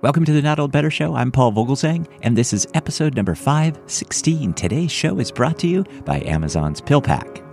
Welcome 0.00 0.24
to 0.26 0.32
the 0.32 0.42
Not 0.42 0.60
Old 0.60 0.70
Better 0.70 0.92
Show. 0.92 1.16
I'm 1.16 1.32
Paul 1.32 1.50
Vogelzang, 1.50 2.06
and 2.22 2.38
this 2.38 2.52
is 2.52 2.68
episode 2.72 3.16
number 3.16 3.34
516. 3.34 4.54
Today's 4.54 4.92
show 4.92 5.18
is 5.18 5.32
brought 5.32 5.58
to 5.58 5.66
you 5.66 5.82
by 6.04 6.20
Amazon's 6.20 6.80
PillPack. 6.80 7.44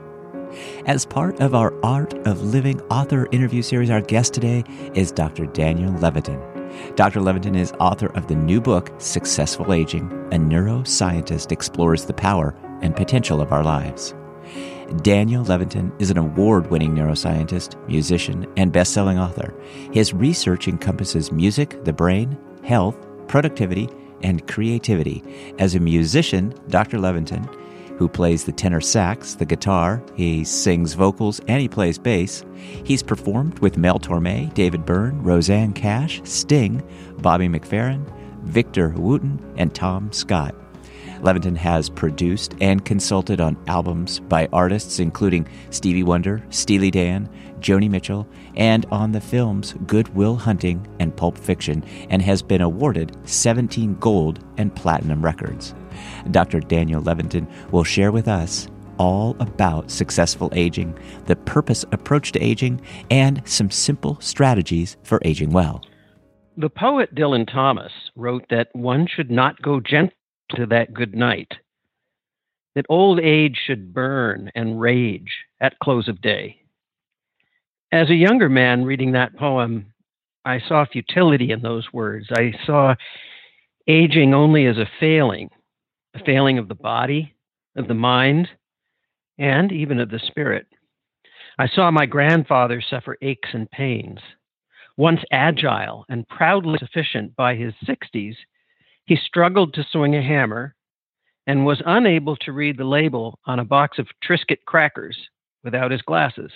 As 0.86 1.08
part 1.08 1.42
of 1.42 1.55
our 1.55 1.73
Art 1.84 2.13
of 2.28 2.44
Living 2.44 2.79
author 2.92 3.28
interview 3.31 3.63
series, 3.63 3.89
our 3.89 4.00
guest 4.00 4.36
today 4.36 4.63
is 4.94 5.12
Dr. 5.12 5.47
Daniel 5.47 5.92
Levitin. 5.94 6.39
Dr. 6.96 7.20
Levitin 7.20 7.58
is 7.58 7.73
author 7.79 8.12
of 8.16 8.28
the 8.28 8.36
new 8.36 8.62
book, 8.62 8.94
Successful 9.00 9.74
Aging 9.74 10.06
A 10.32 10.38
Neuroscientist 10.38 11.52
Explores 11.52 12.06
the 12.06 12.14
Power 12.14 12.54
and 12.84 12.96
Potential 12.96 13.42
of 13.42 13.52
Our 13.52 13.64
Lives. 13.64 14.14
Daniel 15.02 15.44
Levitin 15.44 15.92
is 15.99 16.12
an 16.12 16.17
award 16.17 16.70
winning 16.70 16.94
neuroscientist, 16.94 17.76
musician, 17.88 18.45
and 18.55 18.72
best 18.72 18.94
selling 18.94 19.17
author. 19.17 19.54
His 19.91 20.13
research 20.13 20.67
encompasses 20.67 21.31
music, 21.31 21.84
the 21.84 21.94
brain, 21.94 22.38
health, 22.63 22.95
productivity, 23.27 23.89
and 24.21 24.48
creativity. 24.48 25.23
As 25.59 25.75
a 25.75 25.80
musician, 25.80 26.53
Dr. 26.70 26.98
Levitin, 26.98 27.45
who 27.98 28.08
plays 28.08 28.44
the 28.44 28.52
tenor 28.52 28.81
sax, 28.81 29.35
the 29.35 29.45
guitar, 29.45 30.03
he 30.16 30.44
sings 30.44 30.94
vocals, 30.94 31.39
and 31.47 31.61
he 31.61 31.67
plays 31.67 31.97
bass. 31.97 32.44
He's 32.83 33.03
performed 33.03 33.59
with 33.59 33.77
Mel 33.77 33.99
Torme, 33.99 34.53
David 34.53 34.86
Byrne, 34.86 35.22
Rosanne 35.23 35.73
Cash, 35.73 36.22
Sting, 36.23 36.83
Bobby 37.20 37.47
McFerrin, 37.47 38.05
Victor 38.44 38.89
Wooten, 38.89 39.39
and 39.58 39.73
Tom 39.73 40.11
Scott. 40.11 40.55
Levitin 41.21 41.55
has 41.55 41.89
produced 41.89 42.55
and 42.61 42.85
consulted 42.85 43.39
on 43.39 43.57
albums 43.67 44.19
by 44.21 44.47
artists 44.53 44.99
including 44.99 45.47
Stevie 45.69 46.03
Wonder, 46.03 46.43
Steely 46.49 46.91
Dan, 46.91 47.29
Joni 47.59 47.89
Mitchell, 47.89 48.27
and 48.55 48.85
on 48.91 49.11
the 49.11 49.21
films 49.21 49.73
Good 49.88 50.13
Will 50.15 50.35
Hunting 50.35 50.85
and 50.99 51.15
Pulp 51.15 51.38
Fiction, 51.38 51.83
and 52.09 52.21
has 52.21 52.41
been 52.41 52.61
awarded 52.61 53.15
17 53.27 53.95
gold 53.95 54.43
and 54.57 54.75
platinum 54.75 55.23
records. 55.23 55.73
Dr. 56.31 56.59
Daniel 56.59 57.02
Levitin 57.02 57.47
will 57.72 57.83
share 57.83 58.11
with 58.11 58.27
us 58.27 58.67
all 58.97 59.35
about 59.39 59.91
successful 59.91 60.50
aging, 60.53 60.97
the 61.25 61.35
purpose 61.35 61.83
approach 61.91 62.31
to 62.33 62.39
aging, 62.39 62.81
and 63.11 63.41
some 63.45 63.69
simple 63.69 64.17
strategies 64.22 64.97
for 65.03 65.19
aging 65.25 65.52
well. 65.52 65.83
The 66.57 66.69
poet 66.69 67.13
Dylan 67.13 67.52
Thomas 67.52 67.91
wrote 68.16 68.45
that 68.50 68.69
one 68.73 69.07
should 69.07 69.29
not 69.29 69.61
go 69.61 69.81
gently 69.81 70.16
to 70.51 70.65
that 70.67 70.93
good 70.93 71.15
night, 71.15 71.53
that 72.75 72.85
old 72.89 73.19
age 73.19 73.57
should 73.65 73.93
burn 73.93 74.51
and 74.55 74.79
rage 74.79 75.31
at 75.59 75.79
close 75.79 76.07
of 76.07 76.21
day. 76.21 76.61
As 77.91 78.09
a 78.09 78.15
younger 78.15 78.49
man 78.49 78.83
reading 78.83 79.13
that 79.13 79.38
poem, 79.38 79.93
I 80.43 80.59
saw 80.59 80.85
futility 80.85 81.51
in 81.51 81.61
those 81.61 81.91
words. 81.93 82.27
I 82.31 82.53
saw 82.66 82.95
aging 83.88 84.33
only 84.33 84.66
as 84.66 84.77
a 84.77 84.89
failing, 84.99 85.49
a 86.13 86.23
failing 86.23 86.57
of 86.57 86.67
the 86.67 86.75
body, 86.75 87.33
of 87.75 87.88
the 87.88 87.93
mind, 87.93 88.49
and 89.38 89.71
even 89.71 89.99
of 89.99 90.09
the 90.09 90.19
spirit. 90.19 90.67
I 91.57 91.67
saw 91.67 91.89
my 91.89 92.05
grandfather 92.05 92.81
suffer 92.81 93.17
aches 93.21 93.49
and 93.53 93.69
pains. 93.71 94.19
Once 94.97 95.21
agile 95.31 96.05
and 96.09 96.27
proudly 96.27 96.77
sufficient 96.79 97.35
by 97.35 97.55
his 97.55 97.73
60s, 97.85 98.35
he 99.06 99.16
struggled 99.16 99.73
to 99.73 99.86
swing 99.92 100.16
a 100.16 100.22
hammer 100.22 100.75
and 101.48 101.66
was 101.66 101.81
unable 101.86 102.36
to 102.38 102.52
read 102.52 102.78
the 102.78 102.84
label 102.84 103.39
on 103.45 103.59
a 103.59 103.66
box 103.66 104.00
of 104.00 104.08
Triscuit 104.23 104.66
crackers 104.66 105.17
without 105.64 105.92
his 105.92 106.02
glasses. 106.02 106.52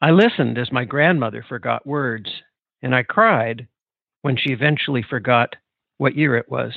I 0.00 0.12
listened 0.12 0.58
as 0.58 0.70
my 0.70 0.84
grandmother 0.84 1.44
forgot 1.46 1.86
words, 1.86 2.30
and 2.82 2.94
I 2.94 3.02
cried 3.02 3.66
when 4.22 4.36
she 4.36 4.50
eventually 4.50 5.02
forgot 5.02 5.56
what 5.96 6.16
year 6.16 6.36
it 6.36 6.48
was. 6.48 6.72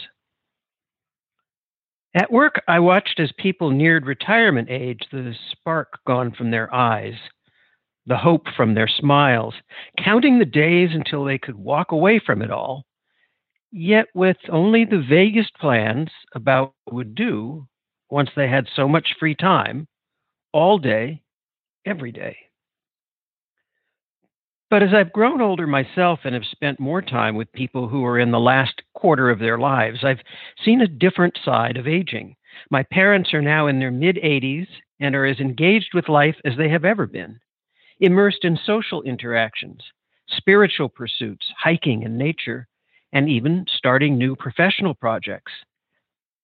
At 2.16 2.32
work, 2.32 2.62
I 2.68 2.80
watched 2.80 3.20
as 3.20 3.32
people 3.38 3.70
neared 3.70 4.06
retirement 4.06 4.70
age, 4.70 5.02
the 5.12 5.34
spark 5.52 6.00
gone 6.06 6.32
from 6.32 6.50
their 6.50 6.74
eyes, 6.74 7.14
the 8.08 8.18
hope 8.18 8.48
from 8.58 8.74
their 8.74 8.88
smiles, 8.88 9.54
counting 10.04 10.40
the 10.40 10.46
days 10.46 10.90
until 10.94 11.24
they 11.24 11.38
could 11.38 11.56
walk 11.56 11.92
away 11.92 12.20
from 12.20 12.42
it 12.42 12.50
all 12.50 12.86
yet 13.72 14.08
with 14.14 14.38
only 14.50 14.86
the 14.86 15.02
vaguest 15.02 15.54
plans 15.60 16.10
about 16.34 16.74
what 16.86 16.96
would 16.96 17.16
do 17.16 17.68
once 18.10 18.30
they 18.36 18.48
had 18.48 18.68
so 18.76 18.88
much 18.88 19.16
free 19.20 19.36
time 19.36 19.88
all 20.54 20.78
day, 20.78 21.22
every 21.86 22.12
day. 22.12 22.38
But 24.70 24.84
as 24.84 24.94
I've 24.94 25.12
grown 25.12 25.42
older 25.42 25.68
myself 25.68 26.22
and 26.24 26.34
have 26.34 26.46
spent 26.46 26.80
more 26.80 27.02
time 27.02 27.36
with 27.36 27.52
people 27.52 27.90
who 27.90 28.06
are 28.06 28.20
in 28.20 28.32
the 28.32 28.40
last 28.40 28.82
quarter 28.94 29.30
of 29.30 29.40
their 29.40 29.58
lives, 29.58 30.04
I've 30.04 30.22
seen 30.64 30.82
a 30.82 30.88
different 30.88 31.38
side 31.44 31.76
of 31.78 31.88
aging. 31.88 32.36
My 32.70 32.84
parents 32.84 33.34
are 33.34 33.42
now 33.42 33.68
in 33.68 33.80
their 33.80 33.92
mid 33.92 34.16
80s 34.18 34.68
and 35.00 35.14
are 35.16 35.26
as 35.26 35.40
engaged 35.40 35.94
with 35.94 36.08
life 36.08 36.38
as 36.46 36.56
they 36.58 36.70
have 36.70 36.86
ever 36.86 37.06
been, 37.06 37.40
immersed 38.00 38.46
in 38.46 38.58
social 38.66 39.02
interactions, 39.04 39.84
spiritual 40.30 40.88
pursuits, 40.88 41.46
hiking 41.58 42.06
and 42.06 42.18
nature, 42.18 42.68
and 43.14 43.30
even 43.30 43.66
starting 43.68 44.18
new 44.18 44.36
professional 44.36 44.94
projects. 44.94 45.52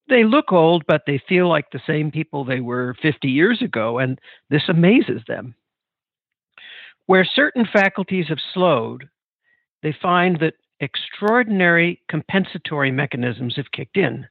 They 0.08 0.24
look 0.24 0.52
old, 0.52 0.84
but 0.86 1.02
they 1.06 1.22
feel 1.28 1.48
like 1.48 1.70
the 1.70 1.80
same 1.86 2.10
people 2.10 2.44
they 2.44 2.60
were 2.60 2.94
50 3.02 3.28
years 3.28 3.60
ago, 3.60 3.98
and 3.98 4.18
this 4.48 4.68
amazes 4.68 5.22
them. 5.28 5.54
Where 7.06 7.24
certain 7.24 7.66
faculties 7.70 8.28
have 8.28 8.38
slowed, 8.54 9.08
they 9.82 9.94
find 10.00 10.38
that 10.40 10.54
extraordinary 10.80 12.00
compensatory 12.08 12.90
mechanisms 12.90 13.56
have 13.56 13.70
kicked 13.72 13.96
in. 13.96 14.26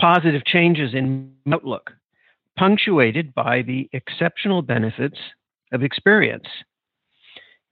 Positive 0.00 0.44
changes 0.44 0.94
in 0.94 1.32
outlook, 1.52 1.90
punctuated 2.56 3.34
by 3.34 3.62
the 3.62 3.88
exceptional 3.92 4.62
benefits 4.62 5.18
of 5.72 5.82
experience. 5.82 6.46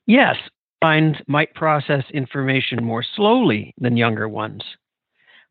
Yes, 0.06 0.36
minds 0.82 1.18
might 1.26 1.54
process 1.54 2.04
information 2.12 2.84
more 2.84 3.04
slowly 3.16 3.74
than 3.78 3.96
younger 3.96 4.28
ones, 4.28 4.62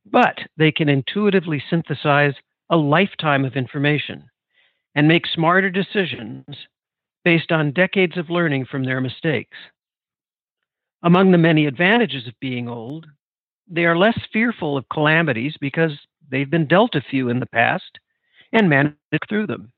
but 0.05 0.37
they 0.57 0.71
can 0.71 0.89
intuitively 0.89 1.61
synthesize 1.69 2.33
a 2.69 2.77
lifetime 2.77 3.45
of 3.45 3.55
information 3.55 4.23
and 4.95 5.07
make 5.07 5.27
smarter 5.27 5.69
decisions 5.69 6.45
based 7.23 7.51
on 7.51 7.71
decades 7.71 8.17
of 8.17 8.29
learning 8.29 8.65
from 8.65 8.83
their 8.83 9.01
mistakes. 9.01 9.57
Among 11.03 11.31
the 11.31 11.37
many 11.37 11.65
advantages 11.65 12.27
of 12.27 12.39
being 12.39 12.67
old, 12.67 13.05
they 13.69 13.85
are 13.85 13.97
less 13.97 14.17
fearful 14.31 14.77
of 14.77 14.89
calamities 14.89 15.55
because 15.59 15.91
they've 16.29 16.49
been 16.49 16.67
dealt 16.67 16.95
a 16.95 17.01
few 17.01 17.29
in 17.29 17.39
the 17.39 17.45
past 17.45 17.99
and 18.53 18.69
managed 18.69 18.97
through 19.27 19.47
them. 19.47 19.71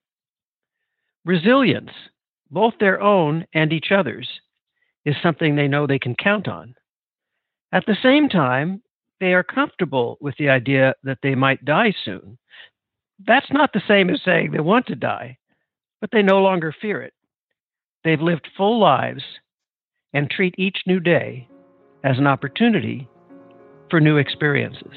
Resilience, 1.25 1.91
both 2.51 2.75
their 2.79 3.01
own 3.01 3.45
and 3.53 3.73
each 3.73 3.91
other's, 3.91 4.29
is 5.05 5.15
something 5.21 5.55
they 5.55 5.67
know 5.67 5.87
they 5.87 5.99
can 5.99 6.15
count 6.15 6.47
on. 6.47 6.75
At 7.71 7.85
the 7.85 7.97
same 8.01 8.29
time, 8.29 8.81
they 9.19 9.33
are 9.33 9.43
comfortable 9.43 10.17
with 10.21 10.35
the 10.37 10.49
idea 10.49 10.95
that 11.03 11.19
they 11.21 11.35
might 11.35 11.65
die 11.65 11.93
soon. 12.03 12.37
That's 13.25 13.51
not 13.51 13.73
the 13.73 13.81
same 13.87 14.09
as 14.09 14.21
saying 14.23 14.51
they 14.51 14.59
want 14.59 14.87
to 14.87 14.95
die, 14.95 15.37
but 15.99 16.09
they 16.11 16.21
no 16.21 16.39
longer 16.39 16.73
fear 16.81 17.01
it. 17.01 17.13
They've 18.03 18.21
lived 18.21 18.47
full 18.55 18.79
lives 18.79 19.23
and 20.13 20.29
treat 20.29 20.55
each 20.57 20.83
new 20.87 20.99
day 20.99 21.47
as 22.03 22.17
an 22.17 22.27
opportunity 22.27 23.09
for 23.89 23.99
new 23.99 24.17
experiences. 24.17 24.91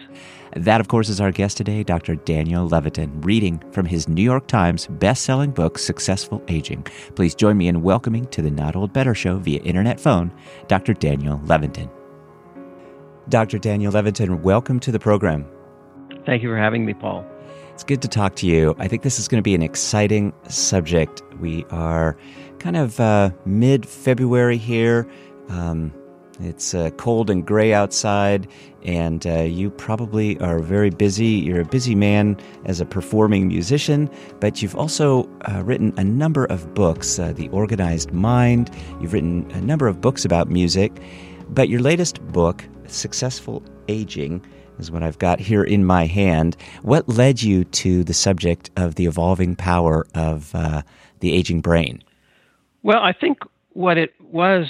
That, 0.54 0.80
of 0.82 0.88
course, 0.88 1.08
is 1.08 1.20
our 1.20 1.32
guest 1.32 1.56
today, 1.56 1.82
Dr. 1.82 2.14
Daniel 2.14 2.68
Levitin, 2.68 3.24
reading 3.24 3.62
from 3.72 3.86
his 3.86 4.06
New 4.06 4.22
York 4.22 4.46
Times 4.48 4.86
best-selling 4.86 5.50
book, 5.50 5.78
Successful 5.78 6.42
Aging. 6.48 6.86
Please 7.14 7.34
join 7.34 7.56
me 7.56 7.68
in 7.68 7.82
welcoming 7.82 8.26
to 8.26 8.42
the 8.42 8.50
Not 8.50 8.76
Old 8.76 8.92
Better 8.92 9.14
Show 9.14 9.38
via 9.38 9.60
internet 9.62 9.98
phone, 9.98 10.30
Dr. 10.68 10.92
Daniel 10.92 11.38
Levitin. 11.46 11.90
Dr. 13.30 13.58
Daniel 13.58 13.92
Levitin, 13.92 14.40
welcome 14.42 14.78
to 14.80 14.92
the 14.92 14.98
program. 14.98 15.46
Thank 16.26 16.42
you 16.42 16.50
for 16.50 16.58
having 16.58 16.84
me, 16.84 16.92
Paul. 16.92 17.24
It's 17.72 17.84
good 17.84 18.02
to 18.02 18.08
talk 18.08 18.36
to 18.36 18.46
you. 18.46 18.74
I 18.78 18.88
think 18.88 19.02
this 19.02 19.18
is 19.18 19.28
going 19.28 19.38
to 19.38 19.42
be 19.42 19.54
an 19.54 19.62
exciting 19.62 20.34
subject. 20.48 21.22
We 21.40 21.64
are 21.70 22.16
kind 22.58 22.76
of 22.76 23.00
uh, 23.00 23.30
mid 23.46 23.86
February 23.86 24.58
here. 24.58 25.08
Um, 25.48 25.94
it's 26.40 26.74
uh, 26.74 26.90
cold 26.96 27.30
and 27.30 27.46
gray 27.46 27.72
outside, 27.72 28.48
and 28.84 29.26
uh, 29.26 29.42
you 29.42 29.70
probably 29.70 30.38
are 30.40 30.60
very 30.60 30.90
busy. 30.90 31.26
You're 31.26 31.60
a 31.60 31.64
busy 31.64 31.94
man 31.94 32.36
as 32.64 32.80
a 32.80 32.86
performing 32.86 33.48
musician, 33.48 34.10
but 34.40 34.62
you've 34.62 34.74
also 34.74 35.28
uh, 35.48 35.62
written 35.62 35.92
a 35.96 36.04
number 36.04 36.46
of 36.46 36.74
books 36.74 37.18
uh, 37.18 37.32
The 37.32 37.48
Organized 37.50 38.12
Mind, 38.12 38.70
you've 39.00 39.12
written 39.12 39.50
a 39.52 39.60
number 39.60 39.86
of 39.86 40.00
books 40.00 40.24
about 40.24 40.48
music, 40.48 41.00
but 41.50 41.68
your 41.68 41.80
latest 41.80 42.20
book, 42.28 42.64
Successful 42.86 43.62
Aging, 43.88 44.44
is 44.78 44.90
what 44.90 45.02
I've 45.02 45.18
got 45.18 45.38
here 45.38 45.62
in 45.62 45.84
my 45.84 46.06
hand. 46.06 46.56
What 46.82 47.08
led 47.08 47.42
you 47.42 47.64
to 47.64 48.04
the 48.04 48.14
subject 48.14 48.70
of 48.76 48.94
the 48.94 49.06
evolving 49.06 49.54
power 49.54 50.06
of 50.14 50.54
uh, 50.54 50.82
the 51.20 51.32
aging 51.32 51.60
brain? 51.60 52.02
Well, 52.82 53.00
I 53.00 53.12
think 53.12 53.38
what 53.74 53.96
it 53.96 54.14
was 54.20 54.66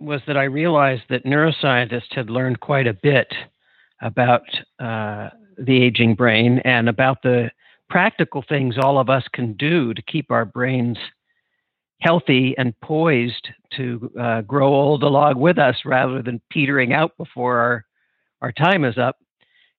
was 0.00 0.20
that 0.26 0.36
I 0.36 0.44
realized 0.44 1.02
that 1.08 1.24
neuroscientists 1.24 2.14
had 2.14 2.30
learned 2.30 2.60
quite 2.60 2.86
a 2.86 2.94
bit 2.94 3.32
about 4.00 4.42
uh, 4.78 5.30
the 5.58 5.82
aging 5.82 6.14
brain 6.14 6.60
and 6.64 6.88
about 6.88 7.22
the 7.22 7.50
practical 7.90 8.44
things 8.48 8.76
all 8.78 8.98
of 8.98 9.10
us 9.10 9.24
can 9.32 9.54
do 9.54 9.92
to 9.94 10.02
keep 10.02 10.30
our 10.30 10.44
brains 10.44 10.98
healthy 12.00 12.54
and 12.58 12.78
poised 12.80 13.48
to 13.76 14.10
uh, 14.20 14.40
grow 14.42 14.72
old 14.72 15.02
along 15.02 15.38
with 15.38 15.58
us 15.58 15.76
rather 15.84 16.22
than 16.22 16.40
petering 16.50 16.92
out 16.92 17.16
before 17.16 17.58
our, 17.58 17.84
our 18.40 18.52
time 18.52 18.84
is 18.84 18.98
up. 18.98 19.16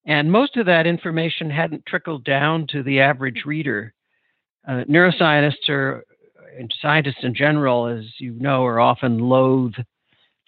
And 0.06 0.32
most 0.32 0.58
of 0.58 0.66
that 0.66 0.88
information 0.88 1.50
hadn't 1.50 1.86
trickled 1.86 2.26
down 2.26 2.68
to 2.72 2.84
the 2.84 3.00
average 3.00 3.44
reader. 3.46 3.94
Uh, 4.68 4.84
neuroscientists 4.90 5.70
are, 5.70 6.04
and 6.58 6.74
scientists 6.82 7.24
in 7.24 7.34
general, 7.34 7.88
as 7.88 8.06
you 8.18 8.34
know, 8.34 8.66
are 8.66 8.82
often 8.82 9.20
loath 9.20 9.76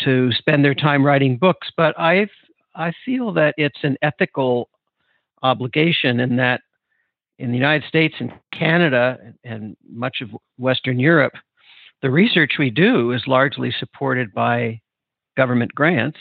to 0.04 0.32
spend 0.34 0.64
their 0.64 0.76
time 0.76 1.06
writing 1.06 1.38
books, 1.38 1.70
but 1.76 1.98
I 2.00 2.28
I 2.76 2.94
feel 3.06 3.34
that 3.34 3.54
it's 3.58 3.84
an 3.84 3.98
ethical 4.02 4.70
obligation 5.44 6.20
in 6.20 6.36
that 6.38 6.62
in 7.40 7.50
the 7.52 7.58
United 7.58 7.88
States 7.88 8.16
and 8.20 8.32
Canada 8.54 9.18
and 9.44 9.76
much 9.90 10.22
of 10.22 10.30
Western 10.58 11.00
Europe, 11.00 11.34
the 12.02 12.10
research 12.10 12.54
we 12.60 12.70
do 12.70 13.12
is 13.12 13.24
largely 13.28 13.74
supported 13.80 14.32
by 14.34 14.80
government 15.36 15.74
grants. 15.74 16.20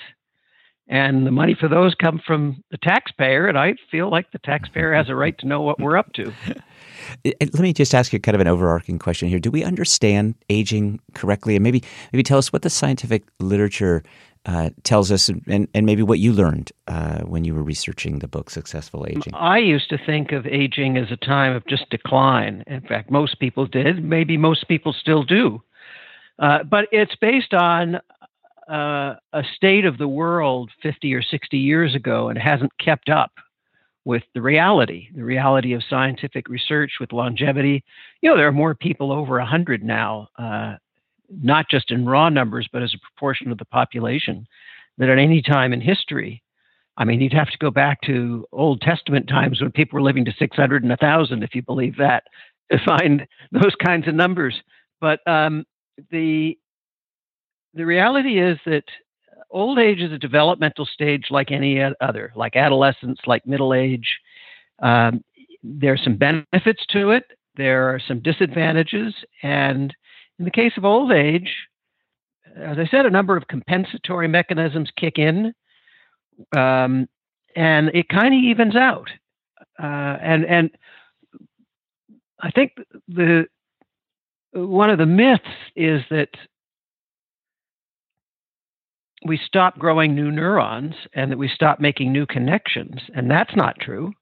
And 0.91 1.25
the 1.25 1.31
money 1.31 1.55
for 1.59 1.69
those 1.69 1.95
come 1.95 2.21
from 2.27 2.65
the 2.73 2.77
taxpayer, 2.77 3.47
and 3.47 3.57
I 3.57 3.75
feel 3.93 4.11
like 4.11 4.33
the 4.33 4.41
taxpayer 4.41 4.93
has 4.93 5.09
a 5.09 5.15
right 5.15 5.39
to 5.39 5.47
know 5.47 5.63
what 5.63 5.79
we're 5.79 5.97
up 5.97 6.13
to. 6.15 6.33
Let 7.25 7.61
me 7.61 7.73
just 7.73 7.95
ask 7.95 8.13
you 8.13 8.19
kind 8.19 8.35
of 8.35 8.41
an 8.41 8.49
overarching 8.49 8.99
question 8.99 9.29
here. 9.29 9.39
Do 9.39 9.53
we 9.53 9.63
understand 9.63 10.35
aging 10.49 11.01
correctly? 11.15 11.55
And 11.55 11.63
maybe 11.63 11.85
maybe 12.13 12.25
tell 12.25 12.39
us 12.39 12.53
what 12.53 12.63
the 12.63 12.71
scientific 12.71 13.23
literature 13.39 14.03
uh, 14.47 14.71
tells 14.83 15.13
us, 15.13 15.29
and, 15.29 15.69
and 15.73 15.87
maybe 15.87 16.03
what 16.03 16.19
you 16.19 16.33
learned 16.33 16.73
uh, 16.89 17.21
when 17.21 17.45
you 17.45 17.55
were 17.55 17.63
researching 17.63 18.19
the 18.19 18.29
book 18.29 18.51
Successful 18.51 19.07
Aging. 19.07 19.33
I 19.35 19.59
used 19.59 19.91
to 19.91 19.99
think 19.99 20.33
of 20.33 20.45
aging 20.45 20.97
as 20.97 21.13
a 21.13 21.17
time 21.17 21.55
of 21.55 21.65
just 21.69 21.89
decline. 21.91 22.65
In 22.67 22.81
fact, 22.81 23.13
most 23.13 23.39
people 23.39 23.67
did. 23.67 24.03
Maybe 24.03 24.37
most 24.37 24.67
people 24.67 24.93
still 24.93 25.23
do. 25.23 25.63
Uh, 26.41 26.65
but 26.65 26.87
it's 26.91 27.15
based 27.21 27.55
on 27.55 28.01
uh, 28.71 29.17
a 29.33 29.43
state 29.57 29.85
of 29.85 29.99
the 29.99 30.09
world 30.09 30.71
50 30.83 31.13
or 31.15 31.23
60 31.23 31.59
years 31.59 31.95
ago 31.95 32.29
and 32.29 32.39
hasn't 32.39 32.73
kept 32.79 33.09
up 33.09 33.33
with 34.05 34.23
the 34.35 34.41
reality, 34.41 35.09
the 35.15 35.25
reality 35.25 35.73
of 35.73 35.83
scientific 35.89 36.49
research 36.49 36.93
with 37.01 37.13
longevity. 37.13 37.85
You 38.23 38.31
know, 38.31 38.37
there 38.37 38.49
are 38.49 38.53
more 38.53 38.75
people 38.75 39.13
over 39.13 39.39
100 39.39 39.83
now 39.83 40.29
uh, 40.39 40.77
not 41.43 41.69
just 41.71 41.91
in 41.91 42.07
raw 42.07 42.29
numbers, 42.29 42.69
but 42.73 42.83
as 42.83 42.95
a 42.95 42.99
proportion 42.99 43.51
of 43.51 43.59
the 43.59 43.65
population, 43.65 44.47
than 44.99 45.11
at 45.11 45.19
any 45.19 45.41
time 45.41 45.73
in 45.73 45.81
history, 45.81 46.43
I 46.97 47.05
mean, 47.05 47.21
you'd 47.21 47.33
have 47.33 47.51
to 47.51 47.59
go 47.59 47.71
back 47.71 48.01
to 48.03 48.47
Old 48.53 48.81
Testament 48.81 49.29
times 49.29 49.61
when 49.61 49.71
people 49.73 49.97
were 49.97 50.03
living 50.03 50.25
to 50.27 50.35
600 50.39 50.83
and 50.83 50.91
1,000, 50.91 51.43
if 51.43 51.55
you 51.55 51.63
believe 51.63 51.97
that, 51.97 52.25
to 52.71 52.79
find 52.85 53.27
those 53.53 53.75
kinds 53.85 54.09
of 54.09 54.15
numbers. 54.15 54.61
But 55.01 55.21
um, 55.27 55.65
the 56.11 56.59
the 57.75 57.87
reality 57.87 58.41
is 58.41 58.59
that 58.67 58.85
old 59.51 59.79
age 59.79 60.01
is 60.01 60.13
a 60.13 60.19
developmental 60.19 60.87
stage 60.87 61.27
like 61.31 61.51
any 61.51 61.81
other, 62.01 62.33
like 62.35 62.57
adolescence, 62.57 63.19
like 63.27 63.47
middle 63.47 63.75
age. 63.75 64.19
Um, 64.81 65.25
there 65.63 65.93
are 65.93 65.99
some 65.99 66.17
benefits 66.17 66.85
to 66.91 67.11
it. 67.11 67.25
There 67.57 67.95
are 67.95 68.01
some 68.07 68.21
disadvantages, 68.21 69.15
and 69.43 69.95
in 70.39 70.45
the 70.45 70.51
case 70.51 70.73
of 70.77 70.85
old 70.85 71.13
age, 71.13 71.51
as 72.57 72.79
I 72.79 72.87
said, 72.87 73.07
a 73.07 73.11
number 73.11 73.37
of 73.37 73.49
compensatory 73.49 74.29
mechanisms 74.29 74.91
kick 74.97 75.19
in, 75.19 75.53
um, 76.57 77.09
and 77.57 77.91
it 77.93 78.09
kind 78.09 78.35
of 78.35 78.43
evens 78.43 78.77
out. 78.77 79.11
Uh, 79.83 80.17
and 80.23 80.45
and 80.47 80.71
I 82.41 82.51
think 82.51 82.73
the 83.09 83.47
one 84.53 84.91
of 84.91 84.99
the 84.99 85.07
myths 85.07 85.45
is 85.77 86.03
that 86.11 86.31
we 89.27 89.39
stop 89.45 89.79
growing 89.79 90.15
new 90.15 90.31
neurons 90.31 90.95
and 91.15 91.31
that 91.31 91.39
we 91.39 91.49
stop 91.49 91.81
making 91.81 92.13
new 92.13 92.27
connections, 92.27 93.01
and 93.15 93.31
that's 93.31 93.55
not 93.55 93.79
true. 93.79 94.13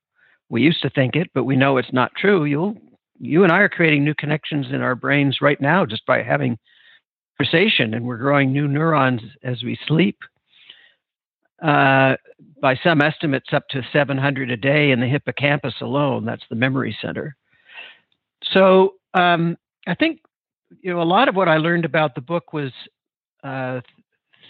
We 0.48 0.62
used 0.62 0.82
to 0.82 0.90
think 0.90 1.14
it, 1.14 1.30
but 1.34 1.44
we 1.44 1.56
know 1.56 1.76
it's 1.76 1.92
not 1.92 2.12
true. 2.16 2.44
You'll 2.44 2.76
you 3.20 3.42
and 3.42 3.52
I 3.52 3.58
are 3.58 3.68
creating 3.68 4.04
new 4.04 4.14
connections 4.14 4.66
in 4.70 4.80
our 4.80 4.94
brains 4.94 5.38
right 5.40 5.60
now 5.60 5.84
just 5.84 6.06
by 6.06 6.22
having 6.22 6.56
conversation, 7.36 7.94
and 7.94 8.04
we're 8.04 8.16
growing 8.16 8.52
new 8.52 8.68
neurons 8.68 9.20
as 9.42 9.62
we 9.62 9.78
sleep. 9.86 10.18
Uh, 11.62 12.14
by 12.62 12.76
some 12.84 13.00
estimates, 13.02 13.48
up 13.52 13.68
to 13.68 13.82
700 13.92 14.50
a 14.50 14.56
day 14.56 14.92
in 14.92 15.00
the 15.00 15.06
hippocampus 15.06 15.74
alone. 15.80 16.24
That's 16.24 16.44
the 16.48 16.54
memory 16.56 16.96
center. 17.02 17.34
So 18.52 18.94
um, 19.14 19.56
I 19.86 19.94
think 19.94 20.20
you 20.80 20.92
know 20.92 21.02
a 21.02 21.04
lot 21.04 21.28
of 21.28 21.34
what 21.34 21.48
I 21.48 21.56
learned 21.56 21.84
about 21.84 22.14
the 22.14 22.20
book 22.20 22.52
was 22.52 22.70
uh, 23.42 23.80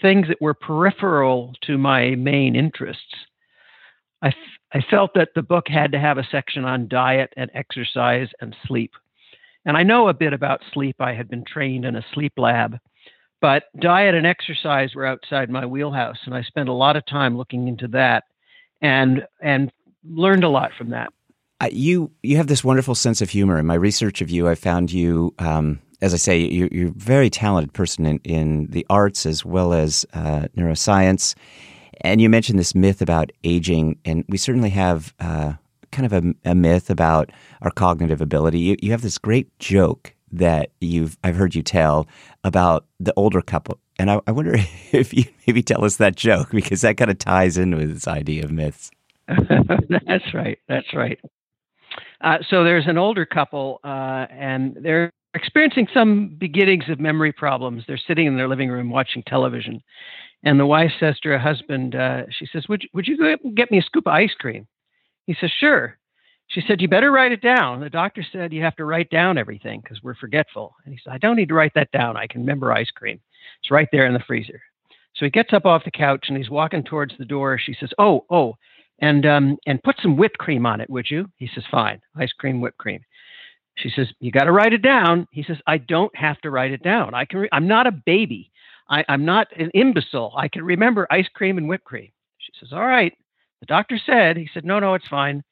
things 0.01 0.27
that 0.27 0.41
were 0.41 0.53
peripheral 0.53 1.53
to 1.61 1.77
my 1.77 2.15
main 2.15 2.55
interests. 2.55 3.15
I, 4.21 4.27
f- 4.27 4.33
I 4.73 4.81
felt 4.89 5.11
that 5.15 5.29
the 5.35 5.41
book 5.41 5.67
had 5.67 5.91
to 5.93 5.99
have 5.99 6.17
a 6.17 6.27
section 6.31 6.65
on 6.65 6.87
diet 6.87 7.33
and 7.37 7.49
exercise 7.53 8.27
and 8.41 8.55
sleep. 8.65 8.91
And 9.65 9.77
I 9.77 9.83
know 9.83 10.07
a 10.07 10.13
bit 10.13 10.33
about 10.33 10.61
sleep. 10.73 10.97
I 10.99 11.13
had 11.13 11.29
been 11.29 11.43
trained 11.45 11.85
in 11.85 11.95
a 11.95 12.05
sleep 12.13 12.33
lab, 12.37 12.77
but 13.41 13.63
diet 13.79 14.15
and 14.15 14.25
exercise 14.25 14.95
were 14.95 15.05
outside 15.05 15.49
my 15.49 15.65
wheelhouse. 15.65 16.17
And 16.25 16.33
I 16.33 16.41
spent 16.43 16.69
a 16.69 16.73
lot 16.73 16.95
of 16.95 17.05
time 17.05 17.37
looking 17.37 17.67
into 17.67 17.87
that 17.89 18.23
and, 18.81 19.27
and 19.41 19.71
learned 20.03 20.43
a 20.43 20.49
lot 20.49 20.71
from 20.77 20.89
that. 20.91 21.11
Uh, 21.61 21.69
you, 21.71 22.11
you 22.23 22.37
have 22.37 22.47
this 22.47 22.63
wonderful 22.63 22.95
sense 22.95 23.21
of 23.21 23.29
humor. 23.29 23.59
In 23.59 23.65
my 23.65 23.75
research 23.75 24.21
of 24.21 24.29
you, 24.29 24.47
I 24.47 24.55
found 24.55 24.91
you, 24.91 25.33
um, 25.39 25.79
as 26.01 26.13
I 26.13 26.17
say, 26.17 26.39
you're, 26.39 26.69
you're, 26.71 26.89
a 26.89 26.93
very 26.95 27.29
talented 27.29 27.73
person 27.73 28.05
in, 28.05 28.19
in 28.23 28.67
the 28.67 28.85
arts 28.89 29.25
as 29.25 29.43
well 29.43 29.73
as 29.73 30.05
uh, 30.13 30.47
neuroscience. 30.55 31.35
And 32.01 32.21
you 32.21 32.29
mentioned 32.29 32.57
this 32.57 32.73
myth 32.73 33.01
about 33.01 33.31
aging, 33.43 33.97
and 34.05 34.23
we 34.29 34.37
certainly 34.37 34.69
have 34.69 35.13
uh, 35.19 35.53
kind 35.91 36.05
of 36.05 36.13
a, 36.13 36.49
a, 36.49 36.55
myth 36.55 36.89
about 36.89 37.31
our 37.61 37.71
cognitive 37.71 38.21
ability. 38.21 38.59
You, 38.59 38.75
you 38.81 38.91
have 38.91 39.01
this 39.01 39.17
great 39.17 39.57
joke 39.59 40.15
that 40.31 40.69
you've 40.79 41.17
I've 41.23 41.35
heard 41.35 41.55
you 41.55 41.63
tell 41.63 42.07
about 42.43 42.85
the 42.99 43.13
older 43.17 43.41
couple, 43.41 43.79
and 43.97 44.09
I, 44.09 44.21
I 44.27 44.31
wonder 44.31 44.55
if 44.91 45.13
you 45.13 45.25
maybe 45.45 45.61
tell 45.61 45.83
us 45.83 45.97
that 45.97 46.15
joke 46.15 46.51
because 46.51 46.81
that 46.81 46.95
kind 46.97 47.11
of 47.11 47.17
ties 47.17 47.57
in 47.57 47.75
with 47.75 47.93
this 47.93 48.07
idea 48.07 48.43
of 48.45 48.51
myths. 48.51 48.91
That's 49.27 50.33
right. 50.33 50.57
That's 50.67 50.93
right. 50.93 51.19
Uh, 52.21 52.37
so 52.49 52.63
there's 52.63 52.87
an 52.87 52.97
older 52.97 53.25
couple, 53.25 53.79
uh, 53.83 54.25
and 54.29 54.77
they're 54.81 55.11
experiencing 55.33 55.87
some 55.93 56.35
beginnings 56.37 56.85
of 56.89 56.99
memory 56.99 57.31
problems. 57.31 57.83
They're 57.87 57.99
sitting 58.07 58.27
in 58.27 58.37
their 58.37 58.47
living 58.47 58.69
room 58.69 58.89
watching 58.89 59.23
television, 59.23 59.81
and 60.43 60.59
the 60.59 60.65
wife 60.65 60.91
says 60.99 61.19
to 61.19 61.29
her 61.29 61.39
husband, 61.39 61.95
uh, 61.95 62.23
she 62.31 62.47
says, 62.51 62.67
would 62.69 62.83
you, 62.83 62.89
would 62.93 63.07
you 63.07 63.37
get 63.55 63.71
me 63.71 63.79
a 63.79 63.83
scoop 63.83 64.07
of 64.07 64.13
ice 64.13 64.33
cream? 64.39 64.67
He 65.29 65.35
says, 65.39 65.51
Sure. 65.59 65.95
She 66.47 66.63
said, 66.67 66.81
You 66.81 66.87
better 66.87 67.11
write 67.11 67.31
it 67.31 67.43
down. 67.43 67.81
The 67.81 67.89
doctor 67.91 68.25
said 68.31 68.51
you 68.51 68.63
have 68.63 68.75
to 68.77 68.85
write 68.85 69.11
down 69.11 69.37
everything 69.37 69.79
because 69.79 70.01
we're 70.01 70.15
forgetful. 70.15 70.73
And 70.83 70.91
he 70.91 70.99
said, 71.03 71.13
I 71.13 71.19
don't 71.19 71.35
need 71.35 71.49
to 71.49 71.53
write 71.53 71.73
that 71.75 71.91
down. 71.91 72.17
I 72.17 72.25
can 72.25 72.41
remember 72.41 72.73
ice 72.73 72.89
cream. 72.89 73.19
It's 73.61 73.69
right 73.69 73.87
there 73.91 74.07
in 74.07 74.15
the 74.15 74.23
freezer. 74.25 74.59
So 75.15 75.25
he 75.25 75.29
gets 75.29 75.53
up 75.53 75.67
off 75.67 75.83
the 75.85 75.91
couch 75.91 76.25
and 76.29 76.37
he's 76.37 76.49
walking 76.49 76.83
towards 76.83 77.13
the 77.19 77.25
door. 77.25 77.59
She 77.59 77.75
says, 77.79 77.91
Oh, 77.99 78.25
oh, 78.31 78.55
and 78.97 79.23
um, 79.27 79.57
and 79.67 79.83
put 79.83 79.97
some 80.01 80.17
whipped 80.17 80.39
cream 80.39 80.65
on 80.65 80.81
it, 80.81 80.89
would 80.89 81.05
you? 81.11 81.29
He 81.35 81.47
says, 81.53 81.63
Fine. 81.69 82.01
Ice 82.17 82.31
cream, 82.31 82.59
whipped 82.59 82.79
cream. 82.79 83.01
She 83.81 83.89
says, 83.95 84.07
You 84.19 84.31
got 84.31 84.45
to 84.45 84.51
write 84.51 84.73
it 84.73 84.81
down. 84.81 85.27
He 85.31 85.43
says, 85.43 85.57
I 85.67 85.77
don't 85.77 86.13
have 86.15 86.39
to 86.41 86.51
write 86.51 86.71
it 86.71 86.83
down. 86.83 87.13
I 87.13 87.25
can. 87.25 87.39
Re- 87.39 87.49
I'm 87.51 87.67
not 87.67 87.87
a 87.87 87.91
baby. 87.91 88.51
I, 88.89 89.05
I'm 89.07 89.23
not 89.23 89.47
an 89.57 89.69
imbecile. 89.73 90.33
I 90.35 90.47
can 90.47 90.63
remember 90.63 91.07
ice 91.11 91.27
cream 91.33 91.57
and 91.57 91.67
whipped 91.67 91.85
cream. 91.85 92.11
She 92.39 92.51
says, 92.59 92.73
All 92.73 92.85
right. 92.85 93.13
The 93.61 93.65
doctor 93.65 93.99
said, 94.05 94.37
He 94.37 94.49
said, 94.53 94.65
No, 94.65 94.79
no, 94.79 94.95
it's 94.95 95.07
fine. 95.07 95.43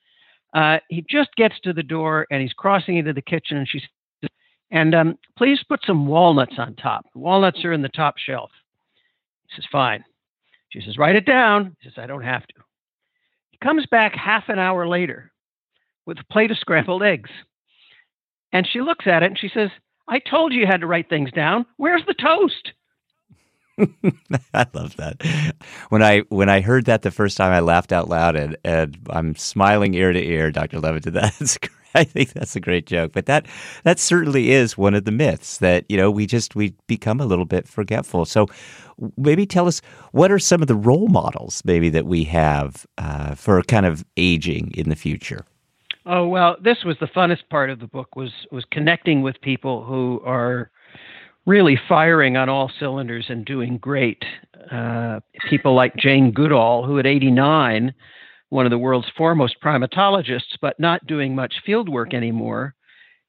Uh, 0.53 0.77
he 0.89 1.05
just 1.09 1.29
gets 1.35 1.55
to 1.61 1.73
the 1.73 1.83
door 1.83 2.25
and 2.31 2.41
he's 2.41 2.53
crossing 2.53 2.97
into 2.97 3.13
the 3.13 3.21
kitchen 3.21 3.57
and 3.57 3.67
she 3.67 3.79
says, 3.79 4.29
And 4.71 4.95
um, 4.95 5.17
please 5.37 5.59
put 5.67 5.81
some 5.85 6.07
walnuts 6.07 6.55
on 6.57 6.75
top. 6.75 7.05
Walnuts 7.13 7.63
are 7.63 7.73
in 7.73 7.81
the 7.81 7.89
top 7.89 8.17
shelf. 8.17 8.49
He 9.47 9.55
says, 9.55 9.65
Fine. 9.71 10.03
She 10.69 10.81
says, 10.81 10.97
Write 10.97 11.15
it 11.15 11.25
down. 11.25 11.75
He 11.79 11.89
says, 11.89 11.97
I 11.97 12.07
don't 12.07 12.23
have 12.23 12.45
to. 12.47 12.55
He 13.51 13.57
comes 13.59 13.85
back 13.85 14.15
half 14.15 14.49
an 14.49 14.59
hour 14.59 14.87
later 14.87 15.31
with 16.05 16.17
a 16.19 16.33
plate 16.33 16.51
of 16.51 16.57
scrambled 16.57 17.03
eggs. 17.03 17.29
And 18.51 18.67
she 18.67 18.81
looks 18.81 19.05
at 19.07 19.23
it 19.23 19.27
and 19.27 19.39
she 19.39 19.49
says, 19.53 19.69
I 20.07 20.19
told 20.19 20.53
you 20.53 20.61
you 20.61 20.67
had 20.67 20.81
to 20.81 20.87
write 20.87 21.09
things 21.09 21.31
down. 21.31 21.65
Where's 21.77 22.03
the 22.07 22.13
toast? 22.13 22.71
I 24.53 24.65
love 24.73 24.95
that. 24.97 25.21
When 25.89 26.01
I 26.01 26.21
when 26.29 26.49
I 26.49 26.61
heard 26.61 26.85
that 26.85 27.03
the 27.03 27.11
first 27.11 27.37
time, 27.37 27.53
I 27.53 27.59
laughed 27.59 27.91
out 27.91 28.09
loud, 28.09 28.35
and, 28.35 28.57
and 28.63 28.97
I'm 29.11 29.35
smiling 29.35 29.93
ear 29.93 30.11
to 30.13 30.19
ear, 30.19 30.49
Dr. 30.49 30.79
Levitin. 30.79 31.13
That's 31.13 31.59
I 31.95 32.03
think 32.03 32.33
that's 32.33 32.55
a 32.55 32.59
great 32.59 32.85
joke, 32.85 33.11
but 33.13 33.25
that 33.25 33.47
that 33.83 33.97
certainly 33.97 34.51
is 34.51 34.77
one 34.77 34.93
of 34.93 35.05
the 35.05 35.11
myths 35.11 35.57
that 35.59 35.85
you 35.89 35.97
know 35.97 36.11
we 36.11 36.27
just 36.27 36.55
we 36.55 36.75
become 36.85 37.19
a 37.19 37.25
little 37.25 37.45
bit 37.45 37.67
forgetful. 37.67 38.25
So 38.25 38.47
maybe 39.17 39.45
tell 39.45 39.67
us 39.67 39.81
what 40.11 40.31
are 40.31 40.39
some 40.39 40.61
of 40.61 40.67
the 40.67 40.75
role 40.75 41.07
models 41.07 41.63
maybe 41.65 41.89
that 41.89 42.05
we 42.05 42.23
have 42.25 42.85
uh, 42.97 43.35
for 43.35 43.61
kind 43.63 43.85
of 43.85 44.05
aging 44.15 44.71
in 44.75 44.89
the 44.89 44.95
future. 44.95 45.45
Oh 46.09 46.27
well, 46.27 46.55
this 46.63 46.77
was 46.85 46.95
the 46.99 47.07
funnest 47.07 47.49
part 47.49 47.69
of 47.69 47.79
the 47.79 47.87
book 47.87 48.15
was 48.15 48.31
was 48.49 48.63
connecting 48.71 49.21
with 49.21 49.39
people 49.41 49.83
who 49.83 50.21
are 50.25 50.71
really 51.45 51.77
firing 51.87 52.37
on 52.37 52.47
all 52.47 52.71
cylinders 52.79 53.25
and 53.27 53.45
doing 53.45 53.77
great. 53.77 54.23
Uh, 54.71 55.19
people 55.49 55.75
like 55.75 55.95
Jane 55.97 56.31
Goodall, 56.31 56.85
who 56.85 56.97
at 56.97 57.05
89 57.05 57.93
one 58.49 58.65
of 58.65 58.69
the 58.69 58.77
world's 58.77 59.09
foremost 59.17 59.57
primatologists, 59.61 60.55
but 60.61 60.79
not 60.79 61.05
doing 61.05 61.35
much 61.35 61.55
field 61.65 61.89
work 61.89 62.13
anymore. 62.13 62.73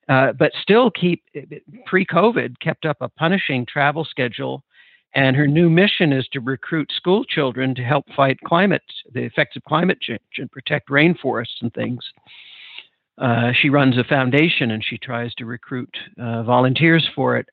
Uh, 0.08 0.32
but 0.32 0.52
still 0.62 0.90
keep 0.90 1.25
pre-COVID 1.87 2.58
kept 2.61 2.87
up 2.87 2.97
a 3.00 3.08
punishing 3.08 3.66
travel 3.66 4.04
schedule, 4.04 4.62
and 5.14 5.37
her 5.37 5.47
new 5.47 5.68
mission 5.68 6.12
is 6.12 6.26
to 6.28 6.40
recruit 6.40 6.90
school 6.92 7.25
children 7.25 7.75
to 7.75 7.82
help 7.82 8.06
fight 8.16 8.38
climate, 8.47 8.82
the 9.12 9.23
effects 9.23 9.56
of 9.56 9.64
climate 9.64 10.00
change, 10.00 10.20
and 10.38 10.50
protect 10.50 10.88
rainforests 10.88 11.61
and 11.61 11.75
things. 11.75 12.00
Uh, 13.20 13.52
she 13.52 13.68
runs 13.68 13.98
a 13.98 14.04
foundation 14.04 14.70
and 14.70 14.84
she 14.84 14.96
tries 14.98 15.34
to 15.34 15.44
recruit 15.44 15.94
uh, 16.20 16.42
volunteers 16.44 17.06
for 17.14 17.37
it. 17.37 17.48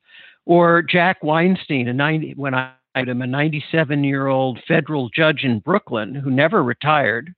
Or 0.45 0.84
Jack 0.84 1.24
Weinstein, 1.24 1.88
a 1.88 1.93
90, 1.93 2.34
when 2.36 2.53
I 2.53 2.74
met 2.95 3.10
him, 3.10 3.22
a 3.22 3.27
97 3.27 4.03
year 4.03 4.27
old 4.27 4.60
federal 4.67 5.10
judge 5.10 5.43
in 5.43 5.60
Brooklyn 5.60 6.13
who 6.13 6.29
never 6.29 6.63
retired, 6.63 7.34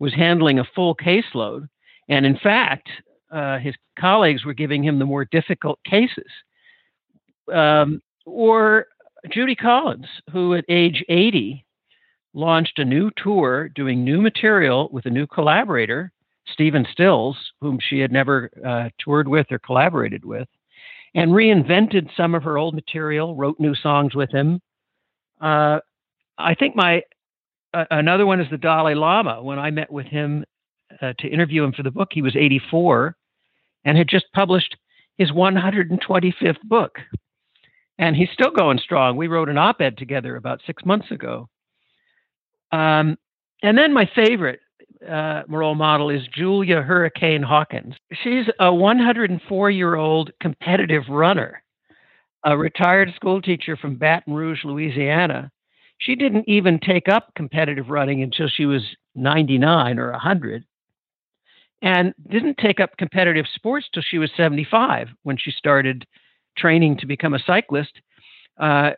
was 0.00 0.12
handling 0.14 0.58
a 0.58 0.68
full 0.74 0.94
caseload. 0.94 1.68
And 2.08 2.26
in 2.26 2.38
fact, 2.38 2.88
uh, 3.30 3.58
his 3.58 3.74
colleagues 3.98 4.44
were 4.44 4.54
giving 4.54 4.82
him 4.82 4.98
the 4.98 5.06
more 5.06 5.24
difficult 5.24 5.78
cases. 5.84 6.30
Um, 7.52 8.02
or 8.26 8.86
Judy 9.30 9.54
Collins, 9.54 10.06
who 10.32 10.54
at 10.54 10.64
age 10.68 11.04
80 11.08 11.64
launched 12.34 12.78
a 12.78 12.84
new 12.84 13.10
tour 13.16 13.68
doing 13.68 14.04
new 14.04 14.20
material 14.20 14.88
with 14.92 15.06
a 15.06 15.10
new 15.10 15.26
collaborator, 15.26 16.12
Stephen 16.52 16.86
Stills, 16.92 17.36
whom 17.60 17.78
she 17.80 17.98
had 17.98 18.12
never 18.12 18.50
uh, 18.64 18.88
toured 18.98 19.28
with 19.28 19.46
or 19.50 19.58
collaborated 19.58 20.24
with, 20.24 20.48
and 21.14 21.30
reinvented 21.30 22.08
some 22.16 22.34
of 22.34 22.42
her 22.42 22.58
old 22.58 22.74
material, 22.74 23.34
wrote 23.34 23.58
new 23.58 23.74
songs 23.74 24.14
with 24.14 24.30
him. 24.30 24.60
Uh, 25.40 25.80
I 26.38 26.54
think 26.54 26.76
my 26.76 27.02
uh, 27.74 27.84
another 27.90 28.26
one 28.26 28.40
is 28.40 28.50
the 28.50 28.56
Dalai 28.56 28.94
Lama. 28.94 29.42
When 29.42 29.58
I 29.58 29.70
met 29.70 29.92
with 29.92 30.06
him 30.06 30.44
uh, 31.02 31.12
to 31.18 31.28
interview 31.28 31.64
him 31.64 31.72
for 31.72 31.82
the 31.82 31.90
book, 31.90 32.08
he 32.12 32.22
was 32.22 32.34
84 32.36 33.16
and 33.84 33.96
had 33.96 34.08
just 34.08 34.26
published 34.32 34.76
his 35.16 35.30
125th 35.30 36.60
book. 36.64 36.98
And 37.98 38.16
he's 38.16 38.30
still 38.32 38.50
going 38.50 38.78
strong. 38.78 39.16
We 39.16 39.26
wrote 39.26 39.48
an 39.48 39.58
op 39.58 39.80
ed 39.80 39.98
together 39.98 40.36
about 40.36 40.62
six 40.66 40.84
months 40.84 41.10
ago. 41.10 41.48
Um, 42.70 43.18
and 43.62 43.76
then 43.76 43.92
my 43.92 44.08
favorite 44.14 44.60
uh, 45.08 45.42
role 45.48 45.74
model 45.74 46.10
is 46.10 46.22
Julia 46.34 46.82
Hurricane 46.82 47.42
Hawkins. 47.42 47.94
She's 48.22 48.46
a 48.60 48.72
104 48.72 49.70
year 49.70 49.94
old 49.94 50.30
competitive 50.40 51.04
runner, 51.08 51.62
a 52.44 52.56
retired 52.56 53.12
school 53.14 53.40
teacher 53.40 53.76
from 53.76 53.96
Baton 53.96 54.34
Rouge, 54.34 54.64
Louisiana, 54.64 55.50
she 55.98 56.14
didn't 56.14 56.48
even 56.48 56.78
take 56.78 57.08
up 57.08 57.34
competitive 57.34 57.90
running 57.90 58.22
until 58.22 58.48
she 58.48 58.66
was 58.66 58.82
99 59.16 59.98
or 59.98 60.12
100 60.12 60.64
and 61.82 62.14
didn't 62.30 62.56
take 62.58 62.80
up 62.80 62.96
competitive 62.96 63.46
sports 63.54 63.86
till 63.92 64.02
she 64.02 64.18
was 64.18 64.30
75 64.36 65.08
when 65.24 65.36
she 65.36 65.50
started 65.50 66.06
training 66.56 66.96
to 66.98 67.06
become 67.06 67.34
a 67.34 67.38
cyclist. 67.40 68.00
Uh, 68.58 68.90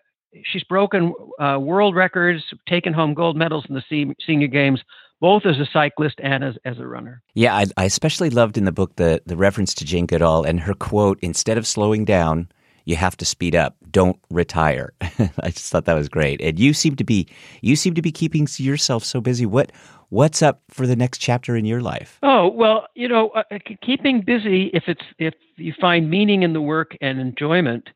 she's 0.44 0.64
broken 0.64 1.14
uh, 1.38 1.58
world 1.60 1.94
records, 1.94 2.42
taken 2.68 2.92
home 2.92 3.14
gold 3.14 3.36
medals 3.36 3.64
in 3.68 3.74
the 3.74 4.14
senior 4.26 4.46
games, 4.46 4.80
both 5.20 5.44
as 5.44 5.58
a 5.58 5.66
cyclist 5.72 6.18
and 6.22 6.42
as, 6.42 6.56
as 6.64 6.78
a 6.78 6.86
runner. 6.86 7.22
Yeah, 7.34 7.54
I, 7.54 7.66
I 7.76 7.84
especially 7.84 8.30
loved 8.30 8.56
in 8.56 8.64
the 8.64 8.72
book 8.72 8.96
the, 8.96 9.22
the 9.26 9.36
reference 9.36 9.74
to 9.74 9.84
Jane 9.84 10.06
Goodall 10.06 10.44
and 10.44 10.60
her 10.60 10.74
quote 10.74 11.18
instead 11.20 11.58
of 11.58 11.66
slowing 11.66 12.04
down, 12.04 12.48
you 12.86 12.96
have 12.96 13.16
to 13.18 13.24
speed 13.24 13.54
up. 13.54 13.76
Don't 13.90 14.18
retire. 14.30 14.92
I 15.00 15.50
just 15.50 15.70
thought 15.70 15.84
that 15.84 15.94
was 15.94 16.08
great. 16.08 16.40
And 16.40 16.58
you 16.58 16.72
seem 16.72 16.96
to 16.96 17.04
be 17.04 17.28
you 17.60 17.76
seem 17.76 17.94
to 17.94 18.02
be 18.02 18.10
keeping 18.10 18.48
yourself 18.56 19.04
so 19.04 19.20
busy. 19.20 19.46
What 19.46 19.72
what's 20.08 20.42
up 20.42 20.62
for 20.70 20.86
the 20.86 20.96
next 20.96 21.18
chapter 21.18 21.56
in 21.56 21.64
your 21.64 21.82
life? 21.82 22.18
Oh 22.22 22.48
well, 22.48 22.86
you 22.94 23.08
know, 23.08 23.28
uh, 23.30 23.42
uh 23.50 23.58
keeping 23.82 24.22
busy 24.22 24.70
if 24.72 24.84
it's 24.86 25.04
if 25.18 25.34
you 25.56 25.74
find 25.80 26.10
meaning 26.10 26.42
in 26.42 26.52
the 26.52 26.60
work 26.60 26.96
and 27.00 27.20
enjoyment 27.20 27.90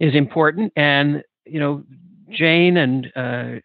is 0.00 0.14
important. 0.14 0.72
And 0.76 1.22
you 1.44 1.60
know, 1.60 1.84
Jane 2.30 2.76
and 2.76 3.12
uh, 3.14 3.60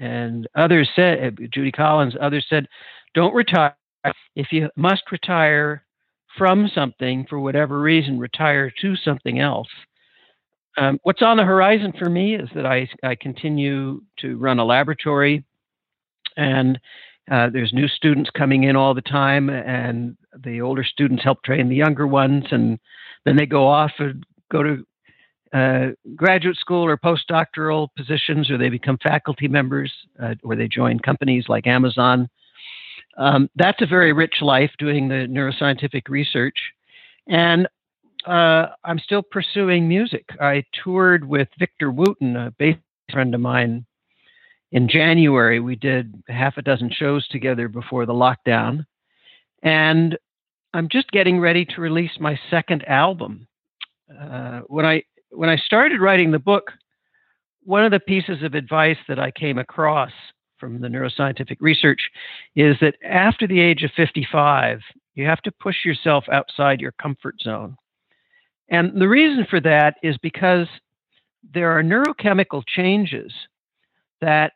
and 0.00 0.48
others 0.56 0.88
said, 0.96 1.18
uh, 1.24 1.46
Judy 1.52 1.70
Collins, 1.70 2.16
others 2.20 2.46
said, 2.48 2.66
don't 3.14 3.34
retire. 3.34 3.76
If 4.34 4.50
you 4.50 4.70
must 4.76 5.02
retire 5.12 5.84
from 6.38 6.70
something 6.74 7.26
for 7.28 7.38
whatever 7.38 7.80
reason, 7.80 8.18
retire 8.18 8.72
to 8.80 8.96
something 8.96 9.40
else. 9.40 9.68
Um, 10.78 10.98
what's 11.02 11.22
on 11.22 11.36
the 11.36 11.44
horizon 11.44 11.92
for 11.98 12.08
me 12.08 12.34
is 12.34 12.48
that 12.54 12.64
I, 12.64 12.88
I 13.02 13.14
continue 13.14 14.00
to 14.20 14.38
run 14.38 14.58
a 14.58 14.64
laboratory, 14.64 15.44
and 16.36 16.80
uh, 17.30 17.50
there's 17.52 17.72
new 17.72 17.88
students 17.88 18.30
coming 18.30 18.64
in 18.64 18.76
all 18.76 18.94
the 18.94 19.02
time, 19.02 19.50
and 19.50 20.16
the 20.44 20.62
older 20.62 20.84
students 20.84 21.22
help 21.22 21.42
train 21.42 21.68
the 21.68 21.76
younger 21.76 22.06
ones, 22.06 22.44
and 22.52 22.78
then 23.26 23.36
they 23.36 23.46
go 23.46 23.66
off 23.66 23.92
and 23.98 24.24
go 24.50 24.62
to 24.62 24.86
uh, 25.52 25.88
graduate 26.14 26.56
school 26.56 26.84
or 26.84 26.96
postdoctoral 26.96 27.88
positions, 27.96 28.50
or 28.50 28.58
they 28.58 28.68
become 28.68 28.98
faculty 29.02 29.48
members, 29.48 29.92
uh, 30.22 30.34
or 30.42 30.56
they 30.56 30.68
join 30.68 30.98
companies 30.98 31.46
like 31.48 31.66
Amazon. 31.66 32.28
Um, 33.18 33.50
that's 33.56 33.82
a 33.82 33.86
very 33.86 34.12
rich 34.12 34.36
life 34.40 34.70
doing 34.78 35.08
the 35.08 35.26
neuroscientific 35.28 36.08
research. 36.08 36.56
And 37.26 37.68
uh, 38.26 38.66
I'm 38.84 38.98
still 38.98 39.22
pursuing 39.22 39.88
music. 39.88 40.24
I 40.40 40.64
toured 40.84 41.26
with 41.26 41.48
Victor 41.58 41.90
Wooten, 41.90 42.36
a 42.36 42.50
bass 42.58 42.76
friend 43.10 43.34
of 43.34 43.40
mine, 43.40 43.84
in 44.72 44.88
January. 44.88 45.60
We 45.60 45.76
did 45.76 46.22
half 46.28 46.56
a 46.56 46.62
dozen 46.62 46.90
shows 46.92 47.26
together 47.28 47.68
before 47.68 48.06
the 48.06 48.12
lockdown. 48.12 48.86
And 49.62 50.16
I'm 50.72 50.88
just 50.88 51.10
getting 51.10 51.40
ready 51.40 51.64
to 51.64 51.80
release 51.80 52.12
my 52.20 52.38
second 52.50 52.86
album. 52.86 53.46
Uh, 54.10 54.60
when 54.66 54.86
I 54.86 55.02
when 55.30 55.48
I 55.48 55.56
started 55.56 56.00
writing 56.00 56.30
the 56.30 56.38
book, 56.38 56.72
one 57.64 57.84
of 57.84 57.90
the 57.90 58.00
pieces 58.00 58.42
of 58.42 58.54
advice 58.54 58.98
that 59.08 59.18
I 59.18 59.30
came 59.30 59.58
across 59.58 60.12
from 60.58 60.80
the 60.80 60.88
neuroscientific 60.88 61.56
research 61.60 62.10
is 62.54 62.76
that 62.80 62.96
after 63.04 63.46
the 63.46 63.60
age 63.60 63.82
of 63.82 63.90
55, 63.96 64.80
you 65.14 65.24
have 65.24 65.42
to 65.42 65.52
push 65.52 65.84
yourself 65.84 66.24
outside 66.30 66.80
your 66.80 66.92
comfort 66.92 67.36
zone. 67.40 67.76
And 68.68 69.00
the 69.00 69.08
reason 69.08 69.46
for 69.48 69.60
that 69.60 69.96
is 70.02 70.16
because 70.18 70.66
there 71.54 71.76
are 71.76 71.82
neurochemical 71.82 72.62
changes 72.66 73.32
that 74.20 74.52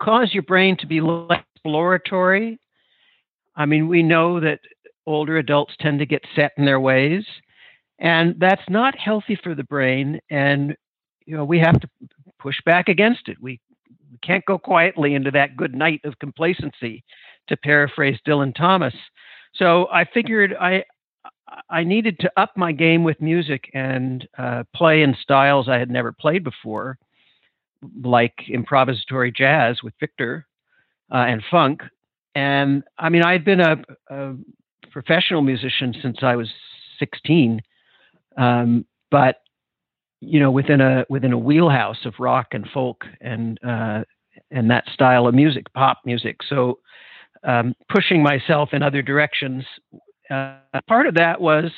cause 0.00 0.34
your 0.34 0.42
brain 0.42 0.76
to 0.78 0.86
be 0.86 1.00
less 1.00 1.42
exploratory. 1.54 2.58
I 3.56 3.66
mean, 3.66 3.88
we 3.88 4.02
know 4.02 4.40
that 4.40 4.60
older 5.06 5.38
adults 5.38 5.74
tend 5.80 5.98
to 6.00 6.06
get 6.06 6.22
set 6.34 6.52
in 6.56 6.64
their 6.64 6.80
ways, 6.80 7.24
and 8.00 8.34
that's 8.38 8.68
not 8.68 8.98
healthy 8.98 9.38
for 9.42 9.54
the 9.54 9.64
brain. 9.64 10.20
And 10.30 10.76
you 11.26 11.36
know, 11.36 11.44
we 11.44 11.58
have 11.60 11.78
to 11.80 11.88
push 12.40 12.56
back 12.64 12.88
against 12.88 13.28
it. 13.28 13.36
We, 13.40 13.60
we 14.10 14.18
can't 14.18 14.44
go 14.46 14.58
quietly 14.58 15.14
into 15.14 15.30
that 15.30 15.56
good 15.56 15.74
night 15.74 16.00
of 16.04 16.18
complacency, 16.18 17.04
to 17.50 17.56
paraphrase 17.56 18.18
Dylan 18.26 18.54
Thomas. 18.54 18.94
So 19.54 19.88
I 19.92 20.04
figured 20.04 20.54
I 20.58 20.84
I 21.68 21.82
needed 21.82 22.18
to 22.20 22.30
up 22.36 22.56
my 22.56 22.70
game 22.70 23.02
with 23.02 23.20
music 23.20 23.70
and 23.74 24.26
uh, 24.38 24.62
play 24.74 25.02
in 25.02 25.16
styles 25.20 25.68
I 25.68 25.78
had 25.78 25.90
never 25.90 26.12
played 26.12 26.44
before, 26.44 26.96
like 28.02 28.34
improvisatory 28.48 29.34
jazz 29.34 29.82
with 29.82 29.92
Victor 29.98 30.46
uh, 31.12 31.24
and 31.26 31.42
funk. 31.50 31.82
And 32.36 32.84
I 32.98 33.08
mean, 33.08 33.24
I 33.24 33.32
had 33.32 33.44
been 33.44 33.60
a, 33.60 33.82
a 34.10 34.34
professional 34.92 35.42
musician 35.42 35.92
since 36.00 36.18
I 36.22 36.36
was 36.36 36.48
16, 37.00 37.60
um, 38.36 38.84
but 39.10 39.36
you 40.20 40.38
know, 40.38 40.50
within 40.50 40.80
a 40.80 41.04
within 41.08 41.32
a 41.32 41.38
wheelhouse 41.38 42.04
of 42.04 42.14
rock 42.18 42.48
and 42.52 42.68
folk 42.72 43.04
and 43.20 43.58
uh, 43.66 44.02
and 44.50 44.70
that 44.70 44.84
style 44.92 45.26
of 45.26 45.34
music, 45.34 45.72
pop 45.72 45.98
music. 46.04 46.38
So 46.48 46.78
um, 47.42 47.74
pushing 47.88 48.22
myself 48.22 48.70
in 48.72 48.82
other 48.82 49.02
directions 49.02 49.64
uh, 50.30 50.58
part 50.86 51.06
of 51.06 51.14
that 51.14 51.40
was 51.40 51.70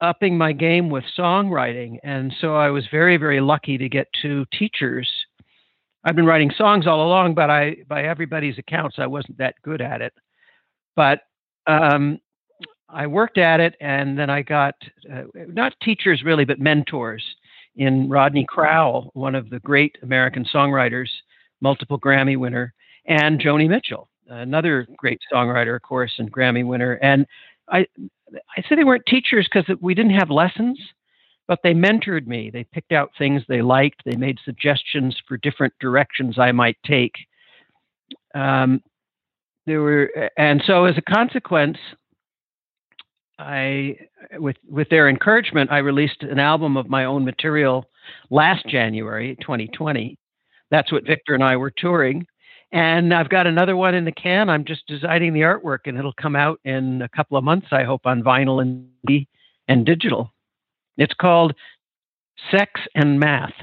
upping 0.00 0.38
my 0.38 0.52
game 0.52 0.88
with 0.88 1.04
songwriting. 1.18 1.98
And 2.04 2.32
so 2.40 2.54
I 2.54 2.70
was 2.70 2.84
very, 2.90 3.16
very 3.16 3.40
lucky 3.40 3.78
to 3.78 3.88
get 3.88 4.06
two 4.20 4.44
teachers. 4.56 5.10
I've 6.04 6.14
been 6.14 6.26
writing 6.26 6.52
songs 6.56 6.86
all 6.86 7.04
along, 7.04 7.34
but 7.34 7.50
I, 7.50 7.76
by 7.88 8.04
everybody's 8.04 8.58
accounts, 8.58 8.96
I 8.98 9.06
wasn't 9.06 9.38
that 9.38 9.54
good 9.62 9.80
at 9.80 10.00
it. 10.00 10.12
But 10.94 11.20
um, 11.66 12.20
I 12.88 13.06
worked 13.06 13.38
at 13.38 13.60
it, 13.60 13.74
and 13.80 14.18
then 14.18 14.30
I 14.30 14.42
got 14.42 14.74
uh, 15.12 15.22
not 15.34 15.74
teachers 15.82 16.22
really, 16.24 16.44
but 16.44 16.60
mentors 16.60 17.24
in 17.76 18.08
Rodney 18.08 18.46
Crowell, 18.48 19.10
one 19.14 19.34
of 19.34 19.50
the 19.50 19.60
great 19.60 19.98
American 20.02 20.44
songwriters, 20.44 21.08
multiple 21.60 21.98
Grammy 21.98 22.36
winner, 22.36 22.72
and 23.06 23.40
Joni 23.40 23.68
Mitchell, 23.68 24.08
another 24.28 24.86
great 24.96 25.20
songwriter, 25.32 25.76
of 25.76 25.82
course, 25.82 26.12
and 26.18 26.32
Grammy 26.32 26.66
winner. 26.66 26.94
And 26.94 27.26
I, 27.68 27.86
I 28.56 28.62
say 28.68 28.76
they 28.76 28.84
weren't 28.84 29.06
teachers 29.06 29.48
because 29.52 29.68
we 29.80 29.94
didn't 29.94 30.18
have 30.18 30.30
lessons, 30.30 30.78
but 31.48 31.60
they 31.62 31.74
mentored 31.74 32.26
me. 32.26 32.50
They 32.50 32.64
picked 32.64 32.92
out 32.92 33.10
things 33.18 33.42
they 33.48 33.62
liked. 33.62 34.02
They 34.04 34.16
made 34.16 34.38
suggestions 34.44 35.16
for 35.28 35.36
different 35.36 35.74
directions 35.80 36.38
I 36.38 36.52
might 36.52 36.78
take. 36.84 37.14
Um, 38.34 38.82
there 39.66 39.80
were, 39.80 40.30
and 40.36 40.62
so 40.66 40.84
as 40.84 40.96
a 40.96 41.02
consequence, 41.02 41.78
I, 43.38 43.96
with 44.38 44.56
with 44.68 44.88
their 44.88 45.08
encouragement, 45.08 45.70
I 45.70 45.78
released 45.78 46.22
an 46.22 46.38
album 46.38 46.76
of 46.76 46.88
my 46.88 47.04
own 47.04 47.24
material 47.24 47.84
last 48.30 48.66
January, 48.66 49.36
2020. 49.40 50.16
That's 50.70 50.90
what 50.90 51.06
Victor 51.06 51.34
and 51.34 51.44
I 51.44 51.56
were 51.56 51.70
touring, 51.70 52.26
and 52.72 53.12
I've 53.12 53.28
got 53.28 53.46
another 53.46 53.76
one 53.76 53.94
in 53.94 54.04
the 54.04 54.12
can. 54.12 54.48
I'm 54.48 54.64
just 54.64 54.86
designing 54.86 55.32
the 55.32 55.42
artwork, 55.42 55.80
and 55.86 55.98
it'll 55.98 56.14
come 56.14 56.34
out 56.34 56.60
in 56.64 57.02
a 57.02 57.08
couple 57.08 57.36
of 57.36 57.44
months, 57.44 57.68
I 57.70 57.84
hope, 57.84 58.06
on 58.06 58.22
vinyl 58.22 58.62
and 58.62 58.88
and 59.68 59.84
digital. 59.86 60.32
It's 60.96 61.14
called 61.14 61.54
Sex 62.50 62.80
and 62.94 63.20
Math. 63.20 63.54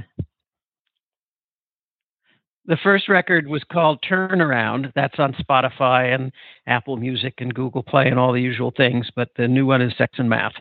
The 2.65 2.77
first 2.81 3.09
record 3.09 3.47
was 3.47 3.63
called 3.69 4.01
Turnaround. 4.09 4.93
That's 4.95 5.19
on 5.19 5.33
Spotify 5.33 6.15
and 6.15 6.31
Apple 6.65 6.95
Music 6.95 7.33
and 7.39 7.53
Google 7.53 7.83
Play 7.83 8.07
and 8.07 8.17
all 8.17 8.31
the 8.31 8.41
usual 8.41 8.71
things. 8.75 9.09
But 9.13 9.29
the 9.35 9.49
new 9.49 9.65
one 9.65 9.81
is 9.81 9.93
Sex 9.97 10.13
and 10.17 10.29
Math. 10.29 10.53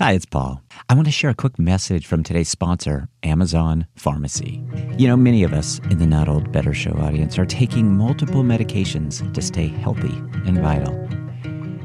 Hi, 0.00 0.12
it's 0.12 0.24
Paul. 0.24 0.62
I 0.88 0.94
want 0.94 1.06
to 1.06 1.12
share 1.12 1.28
a 1.28 1.34
quick 1.34 1.58
message 1.58 2.06
from 2.06 2.22
today's 2.22 2.48
sponsor, 2.48 3.10
Amazon 3.22 3.86
Pharmacy. 3.94 4.64
You 4.96 5.06
know, 5.06 5.16
many 5.18 5.42
of 5.42 5.52
us 5.52 5.78
in 5.90 5.98
the 5.98 6.06
Not 6.06 6.26
Old 6.26 6.50
Better 6.50 6.72
Show 6.72 6.92
audience 6.92 7.38
are 7.38 7.44
taking 7.44 7.94
multiple 7.94 8.42
medications 8.42 9.30
to 9.34 9.42
stay 9.42 9.66
healthy 9.68 10.14
and 10.46 10.58
vital. 10.58 10.94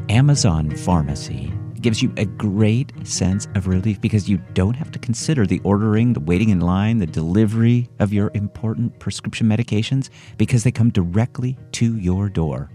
Amazon 0.10 0.70
Pharmacy 0.70 1.52
gives 1.86 2.02
you 2.02 2.12
a 2.18 2.26
great 2.26 2.92
sense 3.08 3.48
of 3.54 3.68
relief 3.68 4.02
because 4.02 4.28
you 4.28 4.40
don't 4.56 4.74
have 4.74 4.90
to 4.90 4.98
consider 4.98 5.46
the 5.46 5.62
ordering, 5.64 6.14
the 6.14 6.20
waiting 6.20 6.50
in 6.50 6.60
line, 6.60 6.98
the 6.98 7.06
delivery 7.06 7.88
of 8.00 8.12
your 8.12 8.32
important 8.34 8.98
prescription 8.98 9.48
medications 9.48 10.10
because 10.40 10.64
they 10.64 10.72
come 10.72 10.90
directly 10.90 11.56
to 11.72 11.96
your 11.98 12.28
door. 12.28 12.72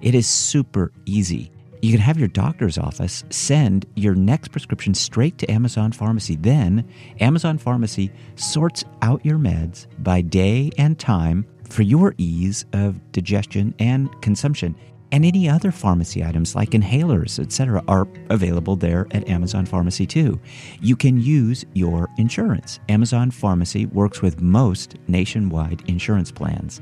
It 0.00 0.14
is 0.14 0.26
super 0.26 0.92
easy. 1.04 1.52
You 1.82 1.90
can 1.90 2.00
have 2.00 2.18
your 2.18 2.28
doctor's 2.28 2.78
office 2.78 3.22
send 3.28 3.84
your 3.96 4.14
next 4.14 4.48
prescription 4.48 4.94
straight 4.94 5.36
to 5.36 5.50
Amazon 5.50 5.92
Pharmacy. 5.92 6.36
Then, 6.36 6.88
Amazon 7.20 7.58
Pharmacy 7.58 8.10
sorts 8.36 8.82
out 9.02 9.22
your 9.26 9.36
meds 9.36 9.88
by 9.98 10.22
day 10.22 10.70
and 10.78 10.98
time 10.98 11.44
for 11.68 11.82
your 11.82 12.14
ease 12.16 12.64
of 12.72 13.12
digestion 13.12 13.74
and 13.78 14.08
consumption 14.22 14.74
and 15.14 15.24
any 15.24 15.48
other 15.48 15.70
pharmacy 15.70 16.24
items 16.24 16.56
like 16.56 16.70
inhalers, 16.70 17.38
etc., 17.38 17.80
are 17.86 18.08
available 18.30 18.74
there 18.74 19.06
at 19.12 19.28
Amazon 19.28 19.64
Pharmacy 19.64 20.08
too. 20.08 20.40
You 20.80 20.96
can 20.96 21.20
use 21.20 21.64
your 21.72 22.08
insurance. 22.18 22.80
Amazon 22.88 23.30
Pharmacy 23.30 23.86
works 23.86 24.22
with 24.22 24.40
most 24.40 24.96
nationwide 25.06 25.84
insurance 25.86 26.32
plans. 26.32 26.80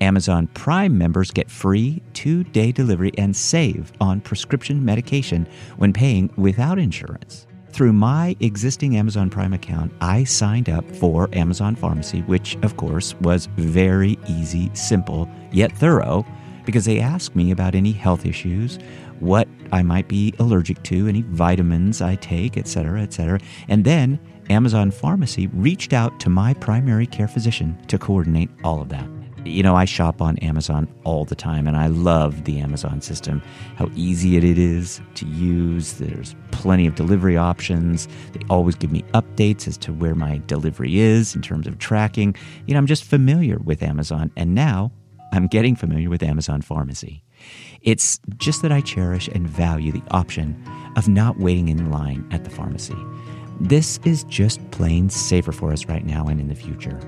Amazon 0.00 0.46
Prime 0.54 0.96
members 0.96 1.32
get 1.32 1.50
free 1.50 2.00
two 2.12 2.44
day 2.44 2.70
delivery 2.70 3.10
and 3.18 3.34
save 3.34 3.90
on 4.00 4.20
prescription 4.20 4.84
medication 4.84 5.44
when 5.76 5.92
paying 5.92 6.30
without 6.36 6.78
insurance. 6.78 7.48
Through 7.70 7.94
my 7.94 8.36
existing 8.38 8.96
Amazon 8.96 9.28
Prime 9.28 9.54
account, 9.54 9.92
I 10.00 10.22
signed 10.22 10.68
up 10.68 10.88
for 10.94 11.28
Amazon 11.32 11.74
Pharmacy, 11.74 12.20
which, 12.22 12.56
of 12.62 12.76
course, 12.76 13.16
was 13.22 13.46
very 13.56 14.20
easy, 14.28 14.70
simple, 14.72 15.28
yet 15.50 15.72
thorough 15.72 16.24
because 16.64 16.84
they 16.84 17.00
ask 17.00 17.34
me 17.34 17.50
about 17.50 17.74
any 17.74 17.92
health 17.92 18.26
issues, 18.26 18.78
what 19.20 19.48
I 19.72 19.82
might 19.82 20.08
be 20.08 20.34
allergic 20.38 20.82
to, 20.84 21.08
any 21.08 21.22
vitamins 21.22 22.02
I 22.02 22.16
take, 22.16 22.56
etc., 22.56 23.02
etc. 23.02 23.40
And 23.68 23.84
then 23.84 24.18
Amazon 24.50 24.90
Pharmacy 24.90 25.46
reached 25.48 25.92
out 25.92 26.18
to 26.20 26.28
my 26.28 26.54
primary 26.54 27.06
care 27.06 27.28
physician 27.28 27.78
to 27.86 27.98
coordinate 27.98 28.50
all 28.64 28.80
of 28.80 28.88
that. 28.88 29.08
You 29.44 29.62
know, 29.64 29.74
I 29.74 29.86
shop 29.86 30.22
on 30.22 30.38
Amazon 30.38 30.88
all 31.02 31.24
the 31.24 31.34
time 31.34 31.66
and 31.66 31.76
I 31.76 31.88
love 31.88 32.44
the 32.44 32.60
Amazon 32.60 33.00
system, 33.00 33.42
how 33.74 33.90
easy 33.96 34.36
it 34.36 34.44
is 34.44 35.00
to 35.14 35.26
use. 35.26 35.94
There's 35.94 36.36
plenty 36.52 36.86
of 36.86 36.94
delivery 36.94 37.36
options. 37.36 38.06
They 38.32 38.40
always 38.48 38.76
give 38.76 38.92
me 38.92 39.02
updates 39.14 39.66
as 39.66 39.76
to 39.78 39.92
where 39.92 40.14
my 40.14 40.40
delivery 40.46 41.00
is 41.00 41.34
in 41.34 41.42
terms 41.42 41.66
of 41.66 41.78
tracking. 41.78 42.36
You 42.66 42.74
know, 42.74 42.78
I'm 42.78 42.86
just 42.86 43.02
familiar 43.02 43.58
with 43.58 43.82
Amazon 43.82 44.30
and 44.36 44.54
now 44.54 44.92
I'm 45.32 45.46
getting 45.46 45.74
familiar 45.74 46.10
with 46.10 46.22
Amazon 46.22 46.60
Pharmacy. 46.60 47.24
It's 47.80 48.20
just 48.36 48.60
that 48.62 48.70
I 48.70 48.82
cherish 48.82 49.28
and 49.28 49.48
value 49.48 49.90
the 49.90 50.02
option 50.10 50.62
of 50.96 51.08
not 51.08 51.38
waiting 51.38 51.68
in 51.68 51.90
line 51.90 52.28
at 52.30 52.44
the 52.44 52.50
pharmacy. 52.50 52.96
This 53.58 53.98
is 54.04 54.24
just 54.24 54.70
plain 54.70 55.08
safer 55.08 55.52
for 55.52 55.72
us 55.72 55.86
right 55.86 56.04
now 56.04 56.26
and 56.26 56.38
in 56.38 56.48
the 56.48 56.54
future. 56.54 56.98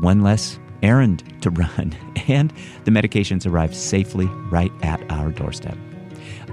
One 0.00 0.22
less 0.22 0.58
errand 0.82 1.22
to 1.42 1.50
run, 1.50 1.94
and 2.26 2.52
the 2.84 2.90
medications 2.90 3.46
arrive 3.46 3.74
safely 3.74 4.26
right 4.50 4.72
at 4.82 5.00
our 5.10 5.30
doorstep. 5.30 5.76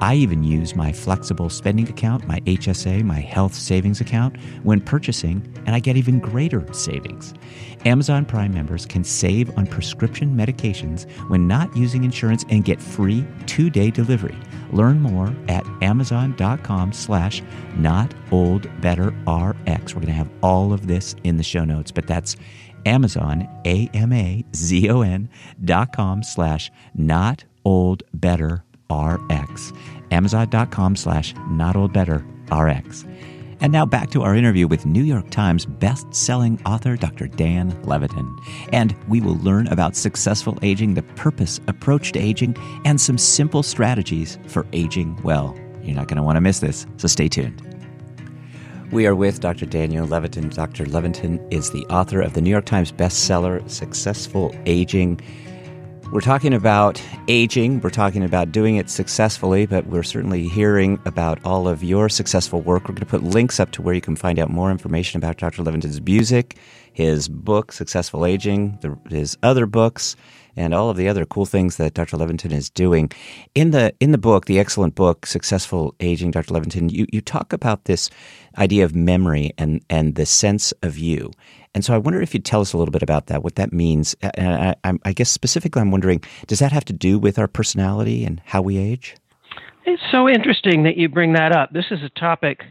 I 0.01 0.15
even 0.15 0.43
use 0.43 0.75
my 0.75 0.91
flexible 0.91 1.49
spending 1.49 1.87
account, 1.87 2.27
my 2.27 2.39
HSA, 2.41 3.03
my 3.03 3.19
health 3.19 3.53
savings 3.53 4.01
account 4.01 4.37
when 4.63 4.81
purchasing, 4.81 5.41
and 5.65 5.75
I 5.75 5.79
get 5.79 5.97
even 5.97 6.19
greater 6.19 6.65
savings. 6.73 7.33
Amazon 7.85 8.25
Prime 8.25 8.53
members 8.53 8.85
can 8.85 9.03
save 9.03 9.55
on 9.57 9.67
prescription 9.67 10.35
medications 10.35 11.09
when 11.29 11.47
not 11.47 11.75
using 11.77 12.03
insurance 12.03 12.43
and 12.49 12.65
get 12.65 12.81
free 12.81 13.25
two-day 13.45 13.91
delivery. 13.91 14.37
Learn 14.71 15.01
more 15.01 15.33
at 15.47 15.65
amazon.com 15.81 16.91
slash 16.91 17.41
not 17.77 18.13
old 18.31 18.67
better 18.81 19.07
rx. 19.27 19.93
We're 19.93 20.01
going 20.01 20.07
to 20.07 20.13
have 20.13 20.29
all 20.41 20.73
of 20.73 20.87
this 20.87 21.15
in 21.23 21.37
the 21.37 21.43
show 21.43 21.63
notes, 21.63 21.91
but 21.91 22.07
that's 22.07 22.35
Amazon, 22.85 23.47
A-M-A-Z-O-N 23.65 25.29
dot 25.63 25.95
com 25.95 26.23
slash 26.23 26.71
not 26.93 27.45
old 27.63 28.03
better 28.13 28.63
rx. 28.91 29.73
Amazon.com 30.11 30.95
slash 30.95 31.33
not 31.49 31.75
old 31.75 31.93
better 31.93 32.25
rx. 32.51 33.05
And 33.61 33.71
now 33.71 33.85
back 33.85 34.09
to 34.11 34.21
our 34.21 34.35
interview 34.35 34.67
with 34.67 34.85
New 34.85 35.03
York 35.03 35.29
Times 35.29 35.65
best-selling 35.65 36.61
author 36.65 36.97
Dr. 36.97 37.27
Dan 37.27 37.71
Levitin. 37.83 38.37
And 38.73 38.95
we 39.07 39.21
will 39.21 39.37
learn 39.37 39.67
about 39.67 39.95
successful 39.95 40.59
aging, 40.61 40.93
the 40.93 41.03
purpose, 41.03 41.59
approach 41.67 42.11
to 42.13 42.19
aging, 42.19 42.57
and 42.83 42.99
some 42.99 43.17
simple 43.17 43.63
strategies 43.63 44.37
for 44.47 44.67
aging 44.73 45.17
well. 45.23 45.57
You're 45.81 45.95
not 45.95 46.07
going 46.07 46.17
to 46.17 46.23
want 46.23 46.35
to 46.35 46.41
miss 46.41 46.59
this, 46.59 46.85
so 46.97 47.07
stay 47.07 47.27
tuned. 47.27 47.61
We 48.91 49.07
are 49.07 49.15
with 49.15 49.39
Dr. 49.39 49.65
Daniel 49.65 50.07
Levitin. 50.07 50.53
Dr. 50.53 50.85
Levitin 50.85 51.41
is 51.51 51.71
the 51.71 51.85
author 51.85 52.21
of 52.21 52.33
the 52.33 52.41
New 52.41 52.49
York 52.49 52.65
Times 52.65 52.91
bestseller, 52.91 53.67
Successful 53.69 54.55
Aging. 54.65 55.19
We're 56.11 56.21
talking 56.21 56.53
about 56.53 57.01
aging. 57.27 57.81
We're 57.81 57.89
talking 57.89 58.23
about 58.23 58.51
doing 58.51 58.75
it 58.75 58.89
successfully, 58.89 59.65
but 59.65 59.87
we're 59.87 60.03
certainly 60.03 60.47
hearing 60.47 60.99
about 61.03 61.43
all 61.43 61.67
of 61.67 61.83
your 61.83 62.09
successful 62.09 62.61
work. 62.61 62.83
We're 62.83 62.93
going 62.93 62.99
to 62.99 63.05
put 63.07 63.23
links 63.23 63.59
up 63.59 63.71
to 63.71 63.81
where 63.81 63.95
you 63.95 64.01
can 64.01 64.15
find 64.15 64.37
out 64.37 64.49
more 64.49 64.71
information 64.71 65.17
about 65.17 65.37
Dr. 65.37 65.63
Levitin's 65.63 65.99
music, 65.99 66.57
his 66.93 67.27
book, 67.27 67.71
Successful 67.71 68.25
Aging, 68.25 68.77
the, 68.81 68.97
his 69.09 69.35
other 69.41 69.65
books, 69.65 70.15
and 70.55 70.73
all 70.73 70.89
of 70.89 70.95
the 70.95 71.09
other 71.09 71.25
cool 71.25 71.45
things 71.45 71.77
that 71.77 71.95
Dr. 71.95 72.17
Levitin 72.17 72.53
is 72.53 72.69
doing. 72.69 73.11
In 73.55 73.71
the 73.71 73.93
in 73.99 74.11
the 74.11 74.17
book, 74.17 74.45
the 74.45 74.59
excellent 74.59 74.95
book, 74.95 75.25
Successful 75.25 75.95
Aging, 75.99 76.31
Dr. 76.31 76.53
Levitin, 76.53 76.91
you, 76.91 77.07
you 77.11 77.19
talk 77.19 77.51
about 77.51 77.85
this 77.85 78.09
idea 78.57 78.85
of 78.85 78.95
memory 78.95 79.53
and, 79.57 79.83
and 79.89 80.15
the 80.15 80.25
sense 80.25 80.71
of 80.81 80.97
you. 80.97 81.31
And 81.75 81.83
so 81.83 81.93
I 81.93 81.97
wonder 81.97 82.21
if 82.21 82.33
you'd 82.33 82.45
tell 82.45 82.61
us 82.61 82.71
a 82.71 82.77
little 82.77 82.93
bit 82.93 83.03
about 83.03 83.27
that, 83.27 83.43
what 83.43 83.55
that 83.55 83.73
means. 83.73 84.15
And 84.21 84.75
I, 84.85 84.93
I, 85.03 85.11
guess 85.11 85.29
specifically, 85.29 85.81
I'm 85.81 85.91
wondering, 85.91 86.23
does 86.47 86.59
that 86.59 86.71
have 86.71 86.85
to 86.85 86.93
do 86.93 87.19
with 87.19 87.37
our 87.37 87.49
personality 87.49 88.23
and 88.23 88.41
how 88.45 88.61
we 88.61 88.77
age? 88.77 89.17
It's 89.85 90.01
so 90.09 90.29
interesting 90.29 90.83
that 90.83 90.95
you 90.95 91.09
bring 91.09 91.33
that 91.33 91.51
up. 91.51 91.73
This 91.73 91.87
is 91.91 92.01
a 92.01 92.09
topic 92.17 92.61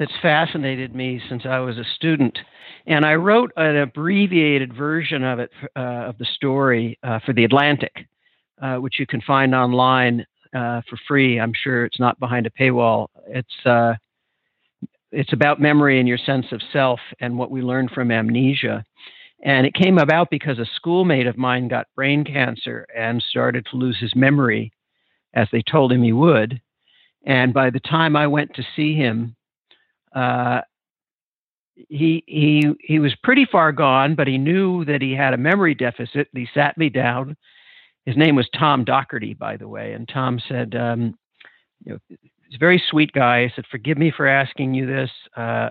that's 0.00 0.12
fascinated 0.20 0.96
me 0.96 1.22
since 1.28 1.46
I 1.46 1.60
was 1.60 1.78
a 1.78 1.84
student. 1.94 2.40
And 2.86 3.06
I 3.06 3.14
wrote 3.14 3.52
an 3.56 3.76
abbreviated 3.76 4.74
version 4.74 5.22
of 5.22 5.38
it, 5.38 5.50
uh, 5.76 6.08
of 6.08 6.18
the 6.18 6.26
story 6.34 6.98
uh, 7.04 7.20
for 7.24 7.32
The 7.32 7.44
Atlantic, 7.44 8.08
uh, 8.60 8.76
which 8.76 8.98
you 8.98 9.06
can 9.06 9.20
find 9.20 9.54
online 9.54 10.26
uh, 10.54 10.80
for 10.90 10.98
free. 11.06 11.38
I'm 11.38 11.52
sure 11.54 11.84
it's 11.84 12.00
not 12.00 12.18
behind 12.18 12.46
a 12.46 12.50
paywall. 12.50 13.06
It's 13.28 13.64
uh, 13.64 13.94
it's 15.12 15.32
about 15.32 15.60
memory 15.60 15.98
and 15.98 16.08
your 16.08 16.18
sense 16.18 16.46
of 16.52 16.60
self 16.72 17.00
and 17.20 17.36
what 17.36 17.50
we 17.50 17.62
learn 17.62 17.88
from 17.88 18.10
amnesia. 18.10 18.84
And 19.42 19.66
it 19.66 19.74
came 19.74 19.98
about 19.98 20.30
because 20.30 20.58
a 20.58 20.66
schoolmate 20.76 21.26
of 21.26 21.38
mine 21.38 21.68
got 21.68 21.86
brain 21.96 22.24
cancer 22.24 22.86
and 22.96 23.22
started 23.22 23.66
to 23.70 23.76
lose 23.76 23.98
his 23.98 24.14
memory 24.14 24.72
as 25.34 25.48
they 25.50 25.62
told 25.62 25.92
him 25.92 26.02
he 26.02 26.12
would. 26.12 26.60
And 27.24 27.52
by 27.54 27.70
the 27.70 27.80
time 27.80 28.16
I 28.16 28.26
went 28.26 28.54
to 28.54 28.66
see 28.76 28.94
him, 28.94 29.36
uh, 30.14 30.60
he 31.88 32.22
he 32.26 32.66
he 32.80 32.98
was 32.98 33.14
pretty 33.22 33.46
far 33.50 33.72
gone, 33.72 34.14
but 34.14 34.26
he 34.26 34.36
knew 34.36 34.84
that 34.84 35.00
he 35.00 35.12
had 35.12 35.32
a 35.32 35.38
memory 35.38 35.74
deficit. 35.74 36.28
He 36.34 36.46
sat 36.52 36.76
me 36.76 36.88
down. 36.90 37.36
His 38.04 38.16
name 38.16 38.36
was 38.36 38.48
Tom 38.58 38.84
Docherty, 38.84 39.38
by 39.38 39.56
the 39.56 39.68
way, 39.68 39.92
and 39.92 40.08
Tom 40.08 40.40
said, 40.48 40.74
um, 40.74 41.18
you 41.84 41.92
know, 41.92 42.16
he's 42.50 42.56
a 42.56 42.58
very 42.58 42.82
sweet 42.90 43.12
guy. 43.12 43.44
He 43.44 43.52
said, 43.54 43.64
"Forgive 43.70 43.96
me 43.96 44.10
for 44.14 44.26
asking 44.26 44.74
you 44.74 44.86
this. 44.86 45.10
Uh, 45.36 45.70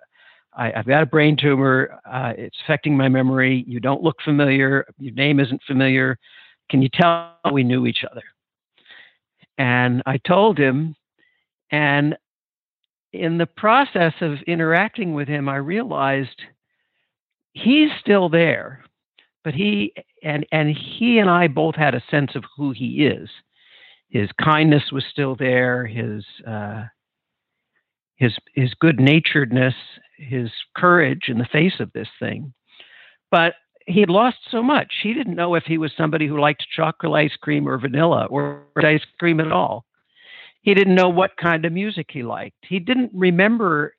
I, 0.53 0.71
have 0.75 0.87
got 0.87 1.03
a 1.03 1.05
brain 1.05 1.37
tumor. 1.37 1.99
Uh, 2.05 2.33
it's 2.37 2.57
affecting 2.63 2.97
my 2.97 3.09
memory. 3.09 3.63
You 3.67 3.79
don't 3.79 4.01
look 4.01 4.17
familiar. 4.23 4.85
Your 4.97 5.13
name 5.13 5.39
isn't 5.39 5.61
familiar. 5.67 6.17
Can 6.69 6.81
you 6.81 6.89
tell 6.93 7.35
we 7.51 7.63
knew 7.63 7.85
each 7.85 8.03
other?" 8.09 8.23
And 9.57 10.01
I 10.05 10.17
told 10.17 10.57
him, 10.57 10.95
and 11.69 12.17
in 13.11 13.37
the 13.37 13.45
process 13.45 14.13
of 14.21 14.41
interacting 14.47 15.13
with 15.13 15.27
him, 15.27 15.49
I 15.49 15.57
realized 15.57 16.41
he's 17.51 17.89
still 17.99 18.29
there, 18.29 18.85
but 19.43 19.53
he 19.53 19.93
and 20.23 20.45
and 20.53 20.69
he 20.69 21.19
and 21.19 21.29
I 21.29 21.47
both 21.49 21.75
had 21.75 21.93
a 21.93 22.03
sense 22.09 22.35
of 22.35 22.45
who 22.55 22.71
he 22.71 23.05
is. 23.05 23.29
His 24.09 24.29
kindness 24.41 24.91
was 24.91 25.03
still 25.11 25.35
there. 25.35 25.85
His 25.85 26.25
uh, 26.45 26.85
his 28.15 28.35
his 28.53 28.73
good 28.73 28.99
naturedness, 28.99 29.75
his 30.17 30.49
courage 30.75 31.25
in 31.27 31.37
the 31.37 31.47
face 31.51 31.79
of 31.79 31.91
this 31.93 32.09
thing, 32.19 32.53
but 33.31 33.53
he 33.85 33.99
had 34.01 34.09
lost 34.09 34.37
so 34.51 34.61
much. 34.61 34.93
He 35.01 35.13
didn't 35.13 35.35
know 35.35 35.55
if 35.55 35.63
he 35.63 35.77
was 35.77 35.91
somebody 35.97 36.27
who 36.27 36.39
liked 36.39 36.65
chocolate 36.75 37.13
ice 37.13 37.35
cream 37.41 37.67
or 37.67 37.77
vanilla 37.79 38.25
or 38.25 38.63
ice 38.77 39.01
cream 39.19 39.39
at 39.39 39.51
all. 39.51 39.85
He 40.61 40.73
didn't 40.73 40.95
know 40.95 41.09
what 41.09 41.37
kind 41.37 41.65
of 41.65 41.73
music 41.73 42.07
he 42.11 42.21
liked. 42.21 42.57
He 42.67 42.79
didn't 42.79 43.11
remember 43.13 43.95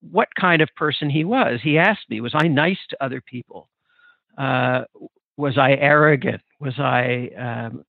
what 0.00 0.28
kind 0.38 0.62
of 0.62 0.68
person 0.76 1.10
he 1.10 1.24
was. 1.24 1.60
He 1.62 1.78
asked 1.78 2.08
me, 2.08 2.20
Was 2.20 2.34
I 2.34 2.48
nice 2.48 2.78
to 2.90 3.04
other 3.04 3.20
people? 3.20 3.68
Uh, 4.36 4.84
was 5.36 5.58
I 5.58 5.72
arrogant? 5.72 6.40
Was 6.60 6.78
I 6.78 7.30
um, 7.38 7.84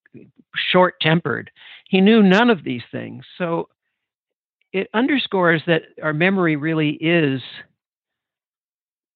short 0.71 0.95
tempered? 1.01 1.51
He 1.87 2.01
knew 2.01 2.23
none 2.23 2.49
of 2.49 2.63
these 2.63 2.83
things. 2.91 3.25
So 3.37 3.69
it 4.71 4.89
underscores 4.93 5.61
that 5.67 5.83
our 6.01 6.13
memory 6.13 6.55
really 6.55 6.91
is 7.01 7.41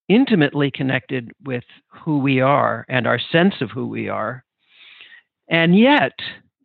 intimately 0.09 0.71
connected 0.71 1.31
with 1.43 1.63
who 1.87 2.19
we 2.19 2.41
are 2.41 2.85
and 2.89 3.07
our 3.07 3.19
sense 3.31 3.55
of 3.61 3.71
who 3.71 3.87
we 3.87 4.09
are. 4.09 4.43
And 5.47 5.77
yet, 5.77 6.13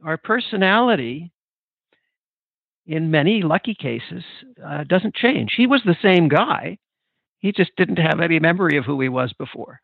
our 0.05 0.17
personality 0.17 1.31
in 2.89 3.11
many 3.11 3.43
lucky 3.43 3.75
cases, 3.75 4.25
uh, 4.67 4.83
doesn't 4.85 5.15
change. 5.15 5.53
He 5.57 5.67
was 5.67 5.83
the 5.85 5.97
same 6.03 6.27
guy. 6.27 6.79
He 7.39 7.53
just 7.53 7.71
didn't 7.77 7.99
have 7.99 8.21
any 8.21 8.41
memory 8.41 8.79
of 8.79 8.85
who 8.85 8.99
he 9.01 9.11
was 9.11 9.33
before. 9.35 9.81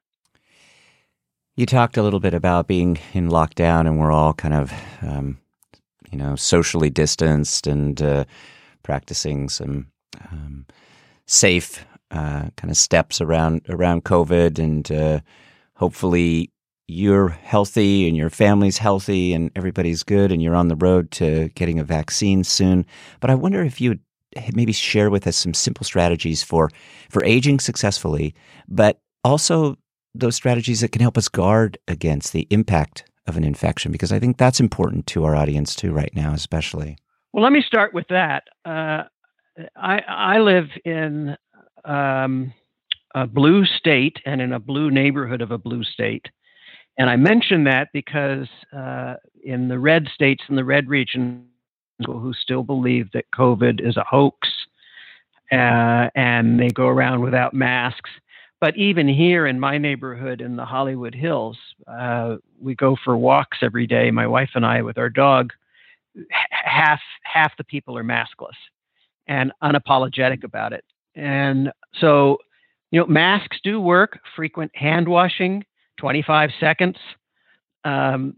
You 1.57 1.67
talked 1.67 1.97
a 1.97 2.03
little 2.03 2.19
bit 2.19 2.35
about 2.35 2.67
being 2.67 2.99
in 3.13 3.29
lockdown, 3.29 3.87
and 3.87 3.97
we're 3.97 4.11
all 4.11 4.35
kind 4.35 4.55
of, 4.55 4.73
um, 5.03 5.39
you 6.11 6.19
know, 6.19 6.35
socially 6.35 6.91
distanced 6.91 7.69
and 7.69 8.03
uh, 8.03 8.25
practicing 8.83 9.49
some 9.49 9.87
um, 10.33 10.67
safe 11.27 11.87
uh, 12.11 12.49
kind 12.57 12.71
of 12.71 12.77
steps 12.77 13.21
around 13.21 13.63
around 13.69 14.03
COVID, 14.03 14.59
and 14.59 14.91
uh, 14.91 15.21
hopefully 15.77 16.51
you're 16.89 17.29
healthy 17.29 18.09
and 18.09 18.17
your 18.17 18.31
family's 18.31 18.79
healthy 18.79 19.33
and 19.33 19.51
everybody's 19.55 20.03
good 20.03 20.31
and 20.31 20.43
you're 20.43 20.57
on 20.57 20.69
the 20.69 20.77
road 20.77 21.11
to 21.13 21.49
getting 21.55 21.79
a 21.79 21.85
vaccine 21.85 22.45
soon. 22.45 22.85
But 23.21 23.31
I 23.31 23.35
wonder 23.37 23.63
if 23.63 23.81
you 23.81 23.91
would 23.91 24.01
maybe 24.55 24.73
share 24.73 25.09
with 25.09 25.27
us 25.27 25.37
some 25.37 25.55
simple 25.55 25.85
strategies 25.85 26.43
for 26.43 26.69
for 27.11 27.25
aging 27.25 27.61
successfully, 27.61 28.35
but 28.69 29.01
also 29.23 29.77
those 30.15 30.37
strategies 30.37 30.81
that 30.81 30.93
can 30.93 31.03
help 31.03 31.19
us 31.19 31.29
guard 31.29 31.79
against 31.89 32.33
the 32.33 32.47
impact 32.51 33.05
of 33.27 33.37
an 33.37 33.45
infection 33.45 33.91
because 33.91 34.13
I 34.13 34.19
think 34.19 34.37
that's 34.37 34.61
important 34.61 35.07
to 35.09 35.25
our 35.25 35.35
audience 35.35 35.75
too 35.75 35.93
right 35.93 36.13
now, 36.15 36.33
especially. 36.33 36.99
Well, 37.33 37.43
let 37.43 37.53
me 37.53 37.63
start 37.63 37.93
with 37.95 38.07
that. 38.09 38.45
Uh, 38.65 39.05
I 39.77 39.99
I 40.07 40.39
live 40.39 40.69
in 40.85 41.37
um, 41.85 42.53
a 43.15 43.27
blue 43.27 43.65
state 43.65 44.19
and 44.27 44.41
in 44.41 44.53
a 44.53 44.59
blue 44.59 44.91
neighborhood 44.91 45.41
of 45.41 45.51
a 45.51 45.59
blue 45.59 45.85
state. 45.85 46.27
And 46.99 47.11
I 47.11 47.17
mention 47.17 47.65
that 47.65 47.89
because 47.93 48.49
uh, 48.77 49.15
in 49.43 49.69
the 49.69 49.79
red 49.79 50.09
states 50.15 50.45
and 50.49 50.57
the 50.57 50.65
red 50.65 50.89
region, 50.89 51.47
who 52.07 52.33
still 52.35 52.63
believe 52.63 53.11
that 53.13 53.25
COVID 53.35 53.85
is 53.87 53.97
a 53.97 54.05
hoax 54.05 54.49
uh, 55.53 56.09
and 56.15 56.59
they 56.59 56.69
go 56.69 56.87
around 56.87 57.21
without 57.21 57.55
masks. 57.55 58.11
But 58.65 58.79
even 58.79 59.07
here 59.07 59.47
in 59.47 59.61
my 59.61 59.77
neighborhood 59.77 60.41
in 60.41 60.57
the 60.57 60.65
Hollywood 60.65 61.15
Hills, 61.15 61.59
uh, 61.87 62.37
we 62.59 62.75
go 62.75 62.97
for 63.05 63.15
walks 63.15 63.59
every 63.61 63.87
day, 63.87 64.11
my 64.11 64.27
wife 64.27 64.49
and 64.55 64.65
I, 64.65 64.81
with 64.81 64.97
our 64.97 65.11
dog. 65.11 65.53
Half 66.49 67.01
half 67.25 67.55
the 67.59 67.65
people 67.65 67.99
are 67.99 68.03
maskless 68.03 68.57
and 69.27 69.53
unapologetic 69.63 70.45
about 70.45 70.73
it. 70.73 70.83
And 71.15 71.73
so, 72.01 72.39
you 72.91 73.01
know, 73.01 73.07
masks 73.07 73.59
do 73.63 73.83
work. 73.83 74.19
Frequent 74.35 74.75
hand 74.75 75.07
washing 75.09 75.63
25 75.99 76.49
seconds, 76.59 76.97
um, 77.85 78.35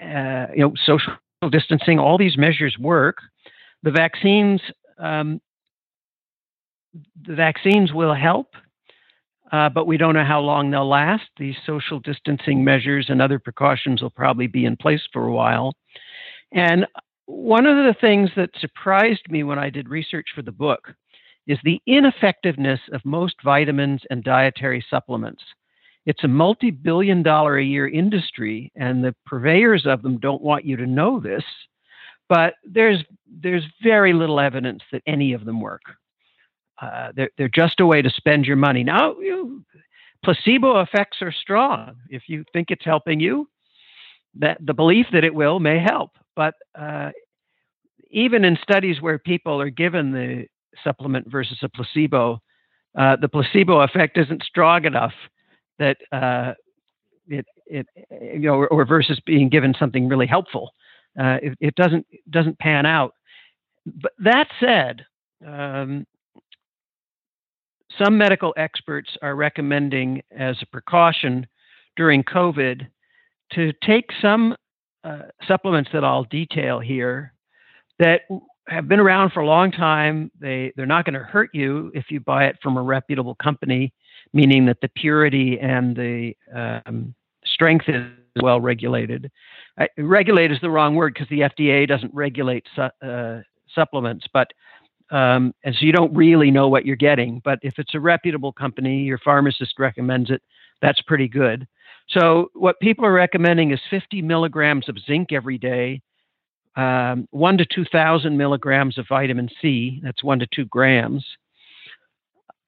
uh, 0.00 0.46
you 0.54 0.60
know, 0.60 0.74
social 0.84 1.14
distancing, 1.50 1.98
all 1.98 2.16
these 2.16 2.38
measures 2.38 2.76
work. 2.78 3.18
The 3.82 3.90
vaccines, 3.90 4.60
um, 4.98 5.40
the 7.26 7.34
vaccines 7.34 7.92
will 7.92 8.14
help, 8.14 8.54
uh, 9.52 9.68
but 9.68 9.86
we 9.86 9.96
don't 9.96 10.14
know 10.14 10.24
how 10.24 10.40
long 10.40 10.70
they'll 10.70 10.88
last. 10.88 11.24
These 11.38 11.56
social 11.64 12.00
distancing 12.00 12.64
measures 12.64 13.06
and 13.08 13.22
other 13.22 13.38
precautions 13.38 14.02
will 14.02 14.10
probably 14.10 14.46
be 14.46 14.64
in 14.64 14.76
place 14.76 15.02
for 15.12 15.26
a 15.26 15.32
while. 15.32 15.72
And 16.52 16.86
one 17.26 17.66
of 17.66 17.76
the 17.76 17.94
things 18.00 18.30
that 18.36 18.50
surprised 18.60 19.30
me 19.30 19.42
when 19.42 19.58
I 19.58 19.70
did 19.70 19.88
research 19.88 20.26
for 20.34 20.42
the 20.42 20.52
book 20.52 20.92
is 21.46 21.58
the 21.62 21.80
ineffectiveness 21.86 22.80
of 22.92 23.04
most 23.04 23.36
vitamins 23.44 24.02
and 24.10 24.24
dietary 24.24 24.84
supplements. 24.90 25.42
It's 26.06 26.24
a 26.24 26.28
multi 26.28 26.70
billion 26.70 27.22
dollar 27.22 27.58
a 27.58 27.64
year 27.64 27.88
industry, 27.88 28.72
and 28.76 29.02
the 29.02 29.14
purveyors 29.26 29.86
of 29.86 30.02
them 30.02 30.18
don't 30.18 30.42
want 30.42 30.64
you 30.64 30.76
to 30.76 30.86
know 30.86 31.20
this, 31.20 31.42
but 32.28 32.54
there's, 32.64 33.02
there's 33.42 33.64
very 33.82 34.12
little 34.12 34.38
evidence 34.40 34.82
that 34.92 35.02
any 35.06 35.32
of 35.32 35.44
them 35.44 35.60
work. 35.60 35.82
Uh, 36.80 37.12
they're, 37.14 37.30
they're 37.38 37.48
just 37.48 37.80
a 37.80 37.86
way 37.86 38.02
to 38.02 38.10
spend 38.10 38.44
your 38.44 38.56
money. 38.56 38.84
Now, 38.84 39.16
you, 39.18 39.64
placebo 40.24 40.80
effects 40.80 41.18
are 41.22 41.32
strong. 41.32 41.96
If 42.10 42.24
you 42.28 42.44
think 42.52 42.70
it's 42.70 42.84
helping 42.84 43.20
you, 43.20 43.48
that 44.38 44.58
the 44.60 44.74
belief 44.74 45.06
that 45.12 45.24
it 45.24 45.34
will 45.34 45.60
may 45.60 45.78
help. 45.78 46.10
But 46.34 46.54
uh, 46.78 47.10
even 48.10 48.44
in 48.44 48.58
studies 48.62 49.00
where 49.00 49.18
people 49.18 49.60
are 49.60 49.70
given 49.70 50.12
the 50.12 50.46
supplement 50.84 51.30
versus 51.30 51.58
a 51.62 51.68
placebo, 51.68 52.40
uh, 52.98 53.16
the 53.16 53.28
placebo 53.28 53.80
effect 53.80 54.18
isn't 54.18 54.42
strong 54.42 54.84
enough 54.84 55.12
that 55.78 55.96
uh, 56.12 56.52
it 57.28 57.46
it 57.66 57.86
you 58.10 58.40
know 58.40 58.54
or, 58.54 58.68
or, 58.68 58.84
versus 58.86 59.20
being 59.26 59.48
given 59.48 59.74
something 59.78 60.08
really 60.08 60.26
helpful. 60.26 60.72
Uh, 61.18 61.38
it, 61.42 61.58
it, 61.60 61.74
doesn't 61.74 62.06
doesn't 62.30 62.58
pan 62.58 62.86
out. 62.86 63.12
But 63.86 64.12
that 64.18 64.48
said, 64.60 65.04
um, 65.46 66.06
some 68.02 68.18
medical 68.18 68.54
experts 68.56 69.10
are 69.22 69.34
recommending 69.34 70.22
as 70.36 70.56
a 70.62 70.66
precaution 70.66 71.46
during 71.96 72.22
COVID 72.24 72.86
to 73.52 73.72
take 73.84 74.10
some 74.20 74.56
uh, 75.04 75.22
supplements 75.46 75.90
that 75.92 76.04
I'll 76.04 76.24
detail 76.24 76.80
here 76.80 77.32
that 77.98 78.22
have 78.68 78.88
been 78.88 79.00
around 79.00 79.30
for 79.32 79.40
a 79.40 79.46
long 79.46 79.70
time. 79.70 80.30
They 80.40 80.72
they're 80.76 80.86
not 80.86 81.04
going 81.04 81.14
to 81.14 81.20
hurt 81.20 81.50
you 81.54 81.92
if 81.94 82.10
you 82.10 82.20
buy 82.20 82.46
it 82.46 82.56
from 82.62 82.76
a 82.76 82.82
reputable 82.82 83.36
company 83.36 83.92
meaning 84.32 84.66
that 84.66 84.80
the 84.80 84.88
purity 84.88 85.58
and 85.60 85.96
the 85.96 86.34
um, 86.54 87.14
strength 87.44 87.86
is 87.88 88.04
well 88.42 88.60
regulated. 88.60 89.30
I, 89.78 89.88
regulate 89.98 90.52
is 90.52 90.58
the 90.60 90.70
wrong 90.70 90.94
word 90.94 91.14
because 91.14 91.28
the 91.28 91.40
FDA 91.40 91.86
doesn't 91.86 92.12
regulate 92.14 92.66
su- 92.74 93.06
uh, 93.06 93.40
supplements, 93.74 94.26
but 94.32 94.48
um, 95.10 95.54
and 95.64 95.74
so 95.74 95.84
you 95.86 95.92
don't 95.92 96.14
really 96.14 96.50
know 96.50 96.68
what 96.68 96.84
you're 96.84 96.96
getting. 96.96 97.40
But 97.44 97.58
if 97.62 97.74
it's 97.78 97.94
a 97.94 98.00
reputable 98.00 98.52
company, 98.52 99.02
your 99.02 99.18
pharmacist 99.18 99.78
recommends 99.78 100.30
it. 100.30 100.42
That's 100.82 101.00
pretty 101.02 101.28
good. 101.28 101.66
So 102.08 102.50
what 102.54 102.78
people 102.80 103.04
are 103.04 103.12
recommending 103.12 103.72
is 103.72 103.80
50 103.90 104.22
milligrams 104.22 104.88
of 104.88 104.96
zinc 105.06 105.32
every 105.32 105.58
day, 105.58 106.02
um, 106.76 107.26
one 107.30 107.58
to 107.58 107.66
2,000 107.66 108.36
milligrams 108.36 108.98
of 108.98 109.06
vitamin 109.08 109.48
C. 109.60 110.00
That's 110.04 110.22
one 110.22 110.38
to 110.38 110.46
two 110.54 110.66
grams 110.66 111.24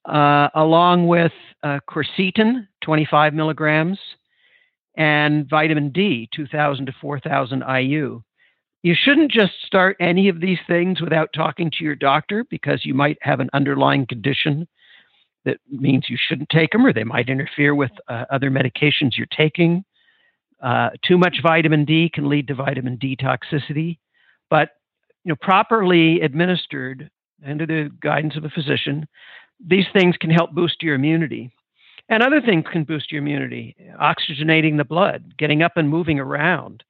uh, 0.08 0.48
along 0.54 1.06
with 1.06 1.32
uh, 1.62 1.78
quercetin, 1.88 2.66
25 2.82 3.34
milligrams, 3.34 3.98
and 4.96 5.48
vitamin 5.48 5.90
D, 5.90 6.28
2,000 6.34 6.86
to 6.86 6.92
4,000 7.00 7.62
IU. 7.62 8.22
You 8.82 8.94
shouldn't 8.96 9.32
just 9.32 9.52
start 9.66 9.96
any 10.00 10.28
of 10.28 10.40
these 10.40 10.58
things 10.66 11.00
without 11.00 11.30
talking 11.34 11.70
to 11.72 11.84
your 11.84 11.96
doctor 11.96 12.44
because 12.48 12.84
you 12.84 12.94
might 12.94 13.18
have 13.22 13.40
an 13.40 13.50
underlying 13.52 14.06
condition 14.06 14.68
that 15.44 15.58
means 15.70 16.04
you 16.08 16.16
shouldn't 16.18 16.50
take 16.50 16.70
them 16.70 16.86
or 16.86 16.92
they 16.92 17.04
might 17.04 17.28
interfere 17.28 17.74
with 17.74 17.90
uh, 18.08 18.24
other 18.30 18.50
medications 18.50 19.16
you're 19.16 19.26
taking. 19.36 19.84
Uh, 20.62 20.90
too 21.06 21.16
much 21.16 21.38
vitamin 21.42 21.84
D 21.84 22.10
can 22.12 22.28
lead 22.28 22.48
to 22.48 22.54
vitamin 22.54 22.96
D 22.96 23.16
toxicity, 23.16 23.98
but 24.50 24.70
you 25.24 25.30
know, 25.30 25.36
properly 25.40 26.20
administered 26.20 27.10
under 27.46 27.66
the 27.66 27.90
guidance 28.00 28.36
of 28.36 28.44
a 28.44 28.50
physician, 28.50 29.06
these 29.64 29.86
things 29.92 30.16
can 30.16 30.30
help 30.30 30.52
boost 30.52 30.82
your 30.82 30.94
immunity. 30.94 31.50
And 32.08 32.22
other 32.22 32.40
things 32.40 32.64
can 32.72 32.84
boost 32.84 33.12
your 33.12 33.20
immunity, 33.20 33.76
oxygenating 34.00 34.76
the 34.78 34.84
blood, 34.84 35.34
getting 35.36 35.62
up 35.62 35.76
and 35.76 35.88
moving 35.88 36.18
around, 36.18 36.82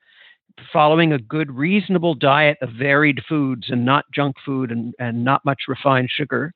following 0.72 1.12
a 1.12 1.18
good, 1.18 1.50
reasonable 1.50 2.14
diet 2.14 2.58
of 2.62 2.70
varied 2.78 3.20
foods 3.28 3.66
and 3.70 3.84
not 3.84 4.04
junk 4.14 4.36
food 4.44 4.70
and, 4.70 4.94
and 4.98 5.24
not 5.24 5.44
much 5.44 5.62
refined 5.68 6.08
sugar. 6.10 6.52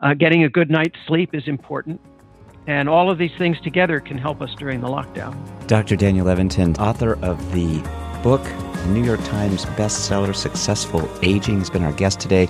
Uh, 0.00 0.14
getting 0.14 0.44
a 0.44 0.48
good 0.48 0.70
night's 0.70 0.98
sleep 1.06 1.30
is 1.34 1.42
important. 1.46 2.00
And 2.66 2.88
all 2.88 3.10
of 3.10 3.18
these 3.18 3.32
things 3.38 3.60
together 3.60 4.00
can 4.00 4.18
help 4.18 4.40
us 4.42 4.54
during 4.58 4.80
the 4.80 4.88
lockdown. 4.88 5.36
Dr. 5.66 5.96
Daniel 5.96 6.26
Levitin, 6.26 6.78
author 6.78 7.14
of 7.24 7.52
the 7.52 7.80
book, 8.22 8.42
New 8.88 9.04
York 9.04 9.22
Times 9.24 9.64
bestseller, 9.76 10.34
Successful 10.34 11.10
Aging, 11.22 11.58
has 11.58 11.70
been 11.70 11.82
our 11.82 11.92
guest 11.92 12.20
today. 12.20 12.48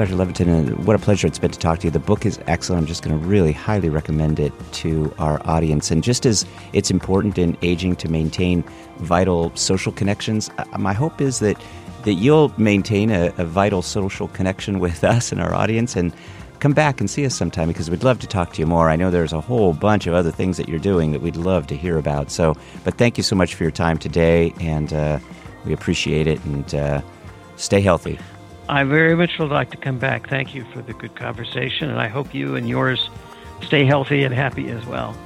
Dr. 0.00 0.14
Levitin, 0.14 0.48
and 0.48 0.86
what 0.86 0.96
a 0.96 0.98
pleasure 0.98 1.26
it's 1.26 1.38
been 1.38 1.50
to 1.50 1.58
talk 1.58 1.80
to 1.80 1.86
you. 1.86 1.90
The 1.90 1.98
book 1.98 2.24
is 2.24 2.40
excellent. 2.46 2.80
I'm 2.80 2.86
just 2.86 3.02
going 3.02 3.20
to 3.20 3.26
really 3.26 3.52
highly 3.52 3.90
recommend 3.90 4.40
it 4.40 4.50
to 4.72 5.14
our 5.18 5.46
audience. 5.46 5.90
And 5.90 6.02
just 6.02 6.24
as 6.24 6.46
it's 6.72 6.90
important 6.90 7.36
in 7.36 7.54
aging 7.60 7.96
to 7.96 8.08
maintain 8.08 8.64
vital 8.96 9.54
social 9.56 9.92
connections, 9.92 10.48
uh, 10.56 10.64
my 10.78 10.94
hope 10.94 11.20
is 11.20 11.40
that 11.40 11.62
that 12.04 12.14
you'll 12.14 12.50
maintain 12.58 13.10
a, 13.10 13.26
a 13.36 13.44
vital 13.44 13.82
social 13.82 14.28
connection 14.28 14.78
with 14.78 15.04
us 15.04 15.32
and 15.32 15.40
our 15.42 15.54
audience 15.54 15.96
and 15.96 16.14
come 16.60 16.72
back 16.72 16.98
and 16.98 17.10
see 17.10 17.26
us 17.26 17.34
sometime 17.34 17.68
because 17.68 17.90
we'd 17.90 18.02
love 18.02 18.20
to 18.20 18.26
talk 18.26 18.54
to 18.54 18.60
you 18.60 18.66
more. 18.66 18.88
I 18.88 18.96
know 18.96 19.10
there's 19.10 19.34
a 19.34 19.40
whole 19.42 19.74
bunch 19.74 20.06
of 20.06 20.14
other 20.14 20.30
things 20.30 20.56
that 20.56 20.66
you're 20.66 20.78
doing 20.78 21.12
that 21.12 21.20
we'd 21.20 21.36
love 21.36 21.66
to 21.66 21.76
hear 21.76 21.98
about. 21.98 22.30
So, 22.30 22.56
but 22.84 22.96
thank 22.96 23.18
you 23.18 23.22
so 23.22 23.36
much 23.36 23.54
for 23.54 23.64
your 23.64 23.70
time 23.70 23.98
today, 23.98 24.54
and 24.60 24.94
uh, 24.94 25.18
we 25.66 25.74
appreciate 25.74 26.26
it. 26.26 26.42
And 26.46 26.74
uh, 26.74 27.02
stay 27.56 27.82
healthy. 27.82 28.18
I 28.70 28.84
very 28.84 29.16
much 29.16 29.36
would 29.40 29.50
like 29.50 29.72
to 29.72 29.76
come 29.76 29.98
back. 29.98 30.28
Thank 30.28 30.54
you 30.54 30.64
for 30.72 30.80
the 30.80 30.92
good 30.92 31.16
conversation, 31.16 31.90
and 31.90 31.98
I 31.98 32.06
hope 32.06 32.32
you 32.32 32.54
and 32.54 32.68
yours 32.68 33.10
stay 33.62 33.84
healthy 33.84 34.22
and 34.22 34.32
happy 34.32 34.68
as 34.68 34.86
well. 34.86 35.16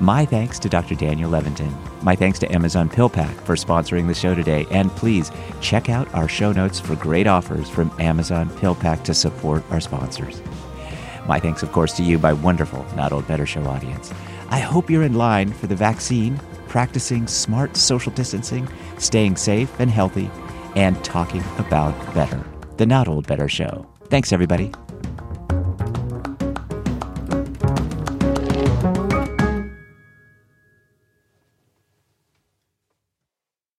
My 0.00 0.26
thanks 0.26 0.58
to 0.58 0.68
Dr. 0.68 0.94
Daniel 0.94 1.30
Levitin. 1.30 1.72
My 2.02 2.14
thanks 2.14 2.38
to 2.40 2.52
Amazon 2.52 2.90
PillPack 2.90 3.40
for 3.46 3.56
sponsoring 3.56 4.06
the 4.06 4.14
show 4.14 4.34
today. 4.34 4.66
And 4.70 4.90
please 4.90 5.32
check 5.62 5.88
out 5.88 6.12
our 6.12 6.28
show 6.28 6.52
notes 6.52 6.78
for 6.78 6.94
great 6.94 7.26
offers 7.26 7.70
from 7.70 7.90
Amazon 7.98 8.50
PillPack 8.50 9.02
to 9.04 9.14
support 9.14 9.64
our 9.70 9.80
sponsors. 9.80 10.42
My 11.26 11.40
thanks, 11.40 11.62
of 11.62 11.72
course, 11.72 11.94
to 11.94 12.02
you, 12.02 12.18
my 12.18 12.34
wonderful 12.34 12.84
Not 12.96 13.12
Old 13.12 13.26
Better 13.26 13.46
Show 13.46 13.64
audience. 13.64 14.12
I 14.50 14.58
hope 14.58 14.90
you're 14.90 15.04
in 15.04 15.14
line 15.14 15.54
for 15.54 15.68
the 15.68 15.74
vaccine, 15.74 16.38
practicing 16.68 17.28
smart 17.28 17.78
social 17.78 18.12
distancing, 18.12 18.68
staying 18.98 19.36
safe 19.36 19.72
and 19.80 19.90
healthy, 19.90 20.30
and 20.76 21.02
talking 21.02 21.42
about 21.56 21.94
better 22.12 22.44
the 22.76 22.86
Not 22.86 23.08
Old 23.08 23.26
Better 23.26 23.48
Show. 23.48 23.86
Thanks, 24.08 24.32
everybody. 24.32 24.70